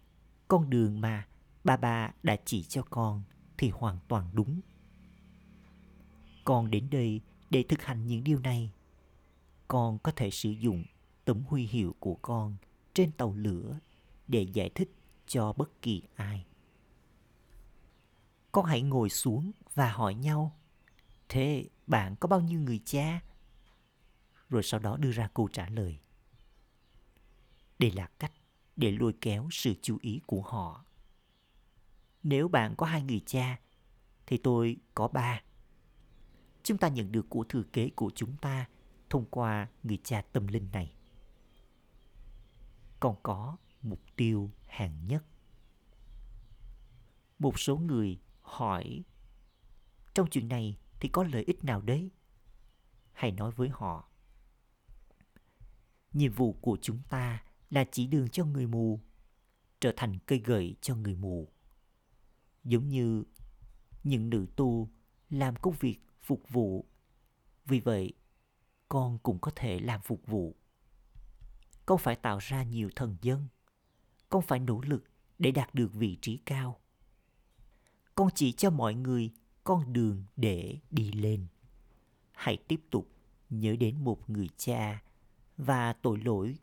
con 0.48 0.70
đường 0.70 1.00
mà 1.00 1.26
ba 1.64 1.76
ba 1.76 2.12
đã 2.22 2.36
chỉ 2.44 2.62
cho 2.62 2.82
con 2.82 3.22
thì 3.58 3.70
hoàn 3.70 3.98
toàn 4.08 4.30
đúng. 4.32 4.60
Con 6.44 6.70
đến 6.70 6.90
đây 6.90 7.20
để 7.50 7.62
thực 7.62 7.82
hành 7.82 8.06
những 8.06 8.24
điều 8.24 8.40
này. 8.40 8.70
Con 9.68 9.98
có 9.98 10.12
thể 10.16 10.30
sử 10.30 10.50
dụng 10.50 10.84
tấm 11.24 11.42
huy 11.46 11.66
hiệu 11.66 11.94
của 12.00 12.14
con 12.14 12.56
trên 12.94 13.12
tàu 13.12 13.34
lửa 13.34 13.78
để 14.28 14.42
giải 14.42 14.70
thích 14.74 14.90
cho 15.26 15.52
bất 15.52 15.82
kỳ 15.82 16.02
ai 16.14 16.44
con 18.52 18.64
hãy 18.64 18.82
ngồi 18.82 19.10
xuống 19.10 19.52
và 19.74 19.92
hỏi 19.92 20.14
nhau, 20.14 20.58
thế 21.28 21.68
bạn 21.86 22.16
có 22.16 22.28
bao 22.28 22.40
nhiêu 22.40 22.60
người 22.60 22.80
cha? 22.84 23.20
Rồi 24.48 24.62
sau 24.62 24.80
đó 24.80 24.96
đưa 24.96 25.10
ra 25.10 25.28
câu 25.34 25.48
trả 25.52 25.68
lời. 25.68 25.98
Đây 27.78 27.90
là 27.90 28.06
cách 28.18 28.32
để 28.76 28.90
lôi 28.90 29.14
kéo 29.20 29.48
sự 29.52 29.74
chú 29.82 29.98
ý 30.00 30.20
của 30.26 30.42
họ. 30.42 30.84
Nếu 32.22 32.48
bạn 32.48 32.74
có 32.76 32.86
hai 32.86 33.02
người 33.02 33.20
cha, 33.26 33.60
thì 34.26 34.36
tôi 34.36 34.76
có 34.94 35.08
ba. 35.08 35.42
Chúng 36.62 36.78
ta 36.78 36.88
nhận 36.88 37.12
được 37.12 37.26
của 37.28 37.44
thừa 37.44 37.62
kế 37.72 37.90
của 37.96 38.10
chúng 38.14 38.36
ta 38.36 38.68
thông 39.10 39.24
qua 39.30 39.68
người 39.82 39.98
cha 40.04 40.22
tâm 40.32 40.46
linh 40.46 40.68
này. 40.72 40.92
Còn 43.00 43.16
có 43.22 43.56
mục 43.82 44.00
tiêu 44.16 44.50
hàng 44.66 45.06
nhất. 45.06 45.24
Một 47.38 47.58
số 47.58 47.76
người 47.76 48.18
hỏi, 48.48 49.04
trong 50.14 50.30
chuyện 50.30 50.48
này 50.48 50.78
thì 51.00 51.08
có 51.08 51.24
lợi 51.24 51.44
ích 51.46 51.64
nào 51.64 51.80
đấy? 51.80 52.10
Hãy 53.12 53.30
nói 53.30 53.50
với 53.50 53.68
họ, 53.68 54.08
nhiệm 56.12 56.32
vụ 56.32 56.52
của 56.52 56.78
chúng 56.82 57.02
ta 57.08 57.42
là 57.70 57.84
chỉ 57.92 58.06
đường 58.06 58.28
cho 58.28 58.44
người 58.44 58.66
mù, 58.66 59.00
trở 59.80 59.92
thành 59.96 60.18
cây 60.26 60.38
gậy 60.38 60.76
cho 60.80 60.94
người 60.96 61.14
mù. 61.14 61.48
Giống 62.64 62.88
như 62.88 63.24
những 64.04 64.30
nữ 64.30 64.46
tu 64.56 64.88
làm 65.30 65.56
công 65.56 65.74
việc 65.80 65.98
phục 66.22 66.42
vụ, 66.48 66.86
vì 67.64 67.80
vậy 67.80 68.12
con 68.88 69.18
cũng 69.18 69.38
có 69.38 69.50
thể 69.56 69.80
làm 69.80 70.00
phục 70.00 70.26
vụ. 70.26 70.56
Con 71.86 71.98
phải 71.98 72.16
tạo 72.16 72.38
ra 72.38 72.62
nhiều 72.62 72.90
thần 72.96 73.16
dân, 73.22 73.48
con 74.28 74.42
phải 74.42 74.58
nỗ 74.58 74.80
lực 74.80 75.04
để 75.38 75.50
đạt 75.50 75.74
được 75.74 75.92
vị 75.92 76.18
trí 76.22 76.36
cao 76.36 76.80
con 78.18 78.28
chỉ 78.34 78.52
cho 78.52 78.70
mọi 78.70 78.94
người 78.94 79.30
con 79.64 79.92
đường 79.92 80.24
để 80.36 80.78
đi 80.90 81.12
lên. 81.12 81.46
Hãy 82.32 82.56
tiếp 82.68 82.80
tục 82.90 83.08
nhớ 83.50 83.76
đến 83.80 84.04
một 84.04 84.30
người 84.30 84.48
cha 84.56 85.02
và 85.56 85.92
tội 85.92 86.18
lỗi 86.18 86.56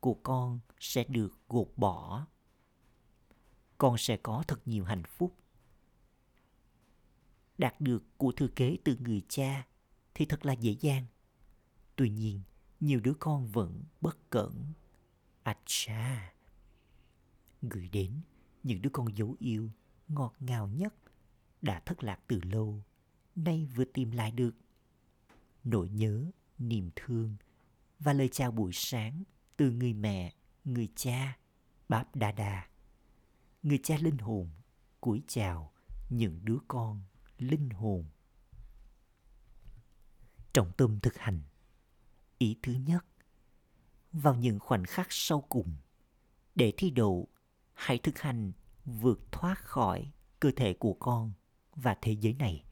của 0.00 0.14
con 0.14 0.60
sẽ 0.80 1.04
được 1.04 1.38
gột 1.48 1.68
bỏ. 1.76 2.26
Con 3.78 3.98
sẽ 3.98 4.16
có 4.16 4.44
thật 4.48 4.60
nhiều 4.64 4.84
hạnh 4.84 5.02
phúc. 5.08 5.36
Đạt 7.58 7.80
được 7.80 8.02
của 8.16 8.32
thừa 8.32 8.48
kế 8.48 8.76
từ 8.84 8.96
người 8.96 9.22
cha 9.28 9.66
thì 10.14 10.24
thật 10.24 10.46
là 10.46 10.52
dễ 10.52 10.76
dàng. 10.80 11.04
Tuy 11.96 12.10
nhiên, 12.10 12.40
nhiều 12.80 13.00
đứa 13.00 13.14
con 13.18 13.48
vẫn 13.48 13.84
bất 14.00 14.30
cẩn. 14.30 14.72
Acha. 15.42 16.32
gửi 17.62 17.88
đến 17.88 18.20
những 18.62 18.82
đứa 18.82 18.90
con 18.92 19.16
dấu 19.16 19.36
yêu 19.38 19.70
ngọt 20.10 20.34
ngào 20.40 20.68
nhất 20.68 20.94
đã 21.62 21.80
thất 21.80 22.04
lạc 22.04 22.20
từ 22.26 22.40
lâu, 22.42 22.82
nay 23.36 23.68
vừa 23.74 23.84
tìm 23.84 24.10
lại 24.10 24.30
được. 24.30 24.54
Nỗi 25.64 25.88
nhớ, 25.88 26.30
niềm 26.58 26.90
thương 26.96 27.36
và 27.98 28.12
lời 28.12 28.28
chào 28.28 28.50
buổi 28.50 28.70
sáng 28.74 29.22
từ 29.56 29.70
người 29.70 29.92
mẹ, 29.92 30.34
người 30.64 30.88
cha, 30.96 31.38
báp 31.88 32.16
đa 32.16 32.32
đa. 32.32 32.68
Người 33.62 33.78
cha 33.82 33.96
linh 34.00 34.18
hồn 34.18 34.50
cúi 35.00 35.22
chào 35.26 35.72
những 36.10 36.40
đứa 36.44 36.58
con 36.68 37.02
linh 37.38 37.70
hồn. 37.70 38.04
Trọng 40.52 40.72
tâm 40.76 41.00
thực 41.00 41.16
hành, 41.18 41.42
ý 42.38 42.56
thứ 42.62 42.72
nhất, 42.72 43.06
vào 44.12 44.34
những 44.34 44.58
khoảnh 44.58 44.84
khắc 44.84 45.06
sau 45.10 45.40
cùng 45.40 45.76
để 46.54 46.72
thi 46.76 46.90
đậu 46.90 47.28
hãy 47.72 47.98
thực 47.98 48.18
hành 48.18 48.52
vượt 48.84 49.32
thoát 49.32 49.58
khỏi 49.64 50.10
cơ 50.40 50.50
thể 50.56 50.72
của 50.72 50.92
con 50.92 51.32
và 51.76 51.96
thế 52.02 52.12
giới 52.12 52.34
này. 52.34 52.64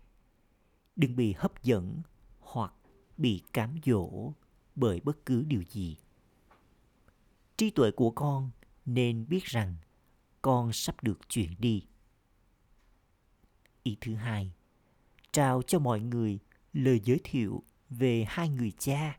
Đừng 0.97 1.17
bị 1.17 1.33
hấp 1.33 1.63
dẫn 1.63 2.03
hoặc 2.41 2.73
bị 3.17 3.43
cám 3.53 3.75
dỗ 3.85 4.33
bởi 4.75 5.01
bất 5.01 5.27
cứ 5.27 5.43
điều 5.43 5.63
gì. 5.63 5.97
Trí 7.57 7.71
tuệ 7.71 7.91
của 7.91 8.11
con 8.11 8.51
nên 8.87 9.29
biết 9.29 9.45
rằng 9.45 9.77
con 10.43 10.73
sắp 10.73 11.03
được 11.03 11.29
chuyển 11.29 11.55
đi. 11.59 11.87
Ý 13.83 13.97
thứ 14.01 14.15
hai, 14.15 14.53
trao 15.33 15.63
cho 15.63 15.79
mọi 15.79 16.01
người 16.01 16.39
lời 16.73 17.01
giới 17.05 17.21
thiệu 17.25 17.63
về 17.91 18.25
hai 18.29 18.49
người 18.49 18.73
cha 18.79 19.19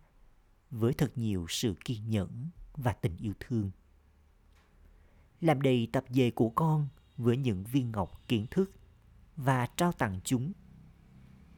với 0.71 0.93
thật 0.93 1.11
nhiều 1.15 1.45
sự 1.49 1.75
kiên 1.85 2.09
nhẫn 2.09 2.49
và 2.73 2.93
tình 2.93 3.17
yêu 3.17 3.33
thương 3.39 3.71
làm 5.41 5.61
đầy 5.61 5.87
tập 5.91 6.03
về 6.09 6.31
của 6.31 6.49
con 6.49 6.87
với 7.17 7.37
những 7.37 7.63
viên 7.63 7.91
ngọc 7.91 8.27
kiến 8.27 8.47
thức 8.51 8.71
và 9.35 9.67
trao 9.77 9.91
tặng 9.91 10.19
chúng. 10.23 10.53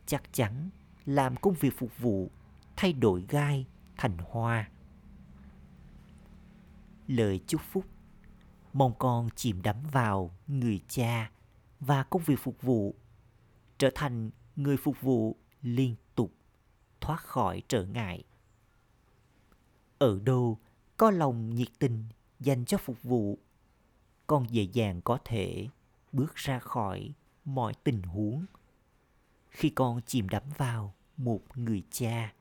Chắc 0.06 0.34
chắn 0.34 0.70
làm 1.06 1.36
công 1.36 1.54
việc 1.54 1.74
phục 1.78 1.98
vụ 1.98 2.32
thay 2.76 2.94
đổi 2.94 3.26
gai 3.30 3.66
thành 3.98 4.18
hoa. 4.18 4.70
Lời 7.08 7.40
chúc 7.48 7.62
phúc. 7.72 7.86
Mong 8.74 8.94
con 9.00 9.30
chìm 9.36 9.62
đắm 9.62 9.76
vào 9.92 10.32
người 10.48 10.82
cha 10.88 11.32
và 11.80 12.04
công 12.04 12.22
việc 12.26 12.40
phục 12.40 12.62
vụ 12.62 12.96
trở 13.78 13.90
thành 13.96 14.32
người 14.56 14.78
phục 14.78 15.02
vụ 15.02 15.36
liên 15.62 15.96
tục, 16.16 16.34
thoát 17.02 17.18
khỏi 17.18 17.62
trở 17.68 17.86
ngại. 17.86 18.24
Ở 19.98 20.20
đâu 20.20 20.58
có 20.98 21.12
lòng 21.12 21.56
nhiệt 21.56 21.68
tình 21.80 22.06
dành 22.40 22.66
cho 22.66 22.78
phục 22.78 23.04
vụ 23.04 23.40
con 24.32 24.46
dễ 24.50 24.64
dàng 24.64 25.02
có 25.02 25.18
thể 25.26 25.68
bước 26.12 26.36
ra 26.36 26.60
khỏi 26.60 27.14
mọi 27.46 27.74
tình 27.84 28.02
huống. 28.02 28.46
Khi 29.50 29.70
con 29.70 30.02
chìm 30.06 30.30
đắm 30.30 30.44
vào 30.58 30.94
một 31.18 31.58
người 31.58 31.84
cha 31.92 32.34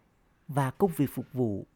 và 0.48 0.70
công 0.70 0.90
việc 0.96 1.10
phục 1.14 1.32
vụ, 1.32 1.66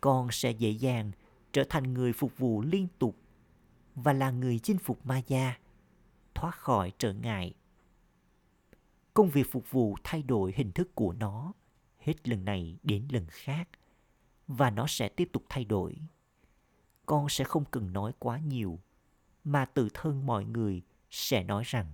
con 0.00 0.28
sẽ 0.30 0.50
dễ 0.50 0.70
dàng 0.70 1.10
trở 1.52 1.64
thành 1.68 1.94
người 1.94 2.12
phục 2.12 2.38
vụ 2.38 2.62
liên 2.62 2.88
tục 2.98 3.16
và 3.94 4.12
là 4.12 4.30
người 4.30 4.58
chinh 4.58 4.78
phục 4.78 5.06
ma 5.06 5.22
gia 5.26 5.58
thoát 6.34 6.54
khỏi 6.54 6.92
trở 6.98 7.12
ngại. 7.12 7.54
Công 9.14 9.28
việc 9.28 9.52
phục 9.52 9.70
vụ 9.70 9.96
thay 10.04 10.22
đổi 10.22 10.52
hình 10.56 10.72
thức 10.72 10.94
của 10.94 11.12
nó 11.12 11.52
hết 11.98 12.28
lần 12.28 12.44
này 12.44 12.78
đến 12.82 13.08
lần 13.10 13.26
khác 13.28 13.68
và 14.46 14.70
nó 14.70 14.86
sẽ 14.86 15.08
tiếp 15.08 15.28
tục 15.32 15.42
thay 15.48 15.64
đổi. 15.64 15.96
Con 17.06 17.28
sẽ 17.28 17.44
không 17.44 17.64
cần 17.64 17.92
nói 17.92 18.12
quá 18.18 18.38
nhiều 18.38 18.78
mà 19.52 19.64
tự 19.64 19.88
thân 19.94 20.26
mọi 20.26 20.44
người 20.44 20.82
sẽ 21.10 21.44
nói 21.44 21.62
rằng, 21.66 21.92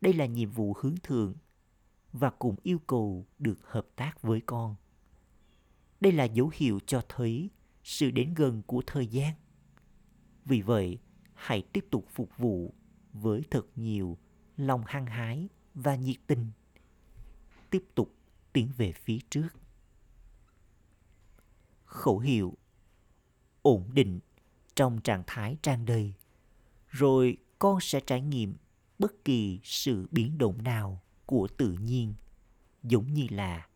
đây 0.00 0.12
là 0.12 0.26
nhiệm 0.26 0.50
vụ 0.50 0.76
hướng 0.80 0.94
thượng 1.02 1.34
và 2.12 2.30
cùng 2.30 2.56
yêu 2.62 2.78
cầu 2.78 3.26
được 3.38 3.58
hợp 3.64 3.86
tác 3.96 4.22
với 4.22 4.40
con. 4.46 4.76
Đây 6.00 6.12
là 6.12 6.24
dấu 6.24 6.50
hiệu 6.54 6.80
cho 6.86 7.02
thấy 7.08 7.50
sự 7.84 8.10
đến 8.10 8.34
gần 8.34 8.62
của 8.66 8.82
thời 8.86 9.06
gian. 9.06 9.34
Vì 10.44 10.62
vậy, 10.62 10.98
hãy 11.34 11.62
tiếp 11.72 11.84
tục 11.90 12.06
phục 12.10 12.38
vụ 12.38 12.74
với 13.12 13.42
thật 13.50 13.66
nhiều 13.76 14.18
lòng 14.56 14.82
hăng 14.86 15.06
hái 15.06 15.48
và 15.74 15.94
nhiệt 15.94 16.16
tình. 16.26 16.50
Tiếp 17.70 17.84
tục 17.94 18.14
tiến 18.52 18.68
về 18.76 18.92
phía 18.92 19.18
trước. 19.30 19.48
Khẩu 21.84 22.18
hiệu 22.18 22.54
ổn 23.62 23.90
định 23.92 24.20
trong 24.74 25.00
trạng 25.00 25.22
thái 25.26 25.56
trang 25.62 25.84
đầy 25.84 26.14
rồi 26.90 27.36
con 27.58 27.80
sẽ 27.80 28.00
trải 28.00 28.20
nghiệm 28.20 28.54
bất 28.98 29.24
kỳ 29.24 29.60
sự 29.64 30.08
biến 30.10 30.38
động 30.38 30.62
nào 30.62 31.02
của 31.26 31.48
tự 31.56 31.72
nhiên, 31.72 32.14
giống 32.82 33.14
như 33.14 33.26
là 33.30 33.68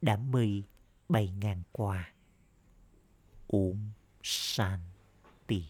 đám 0.00 0.30
mây 0.30 0.62
bay 1.08 1.32
ngang 1.40 1.62
qua. 1.72 2.12
Ôm 3.46 3.90
shanti. 4.22 5.64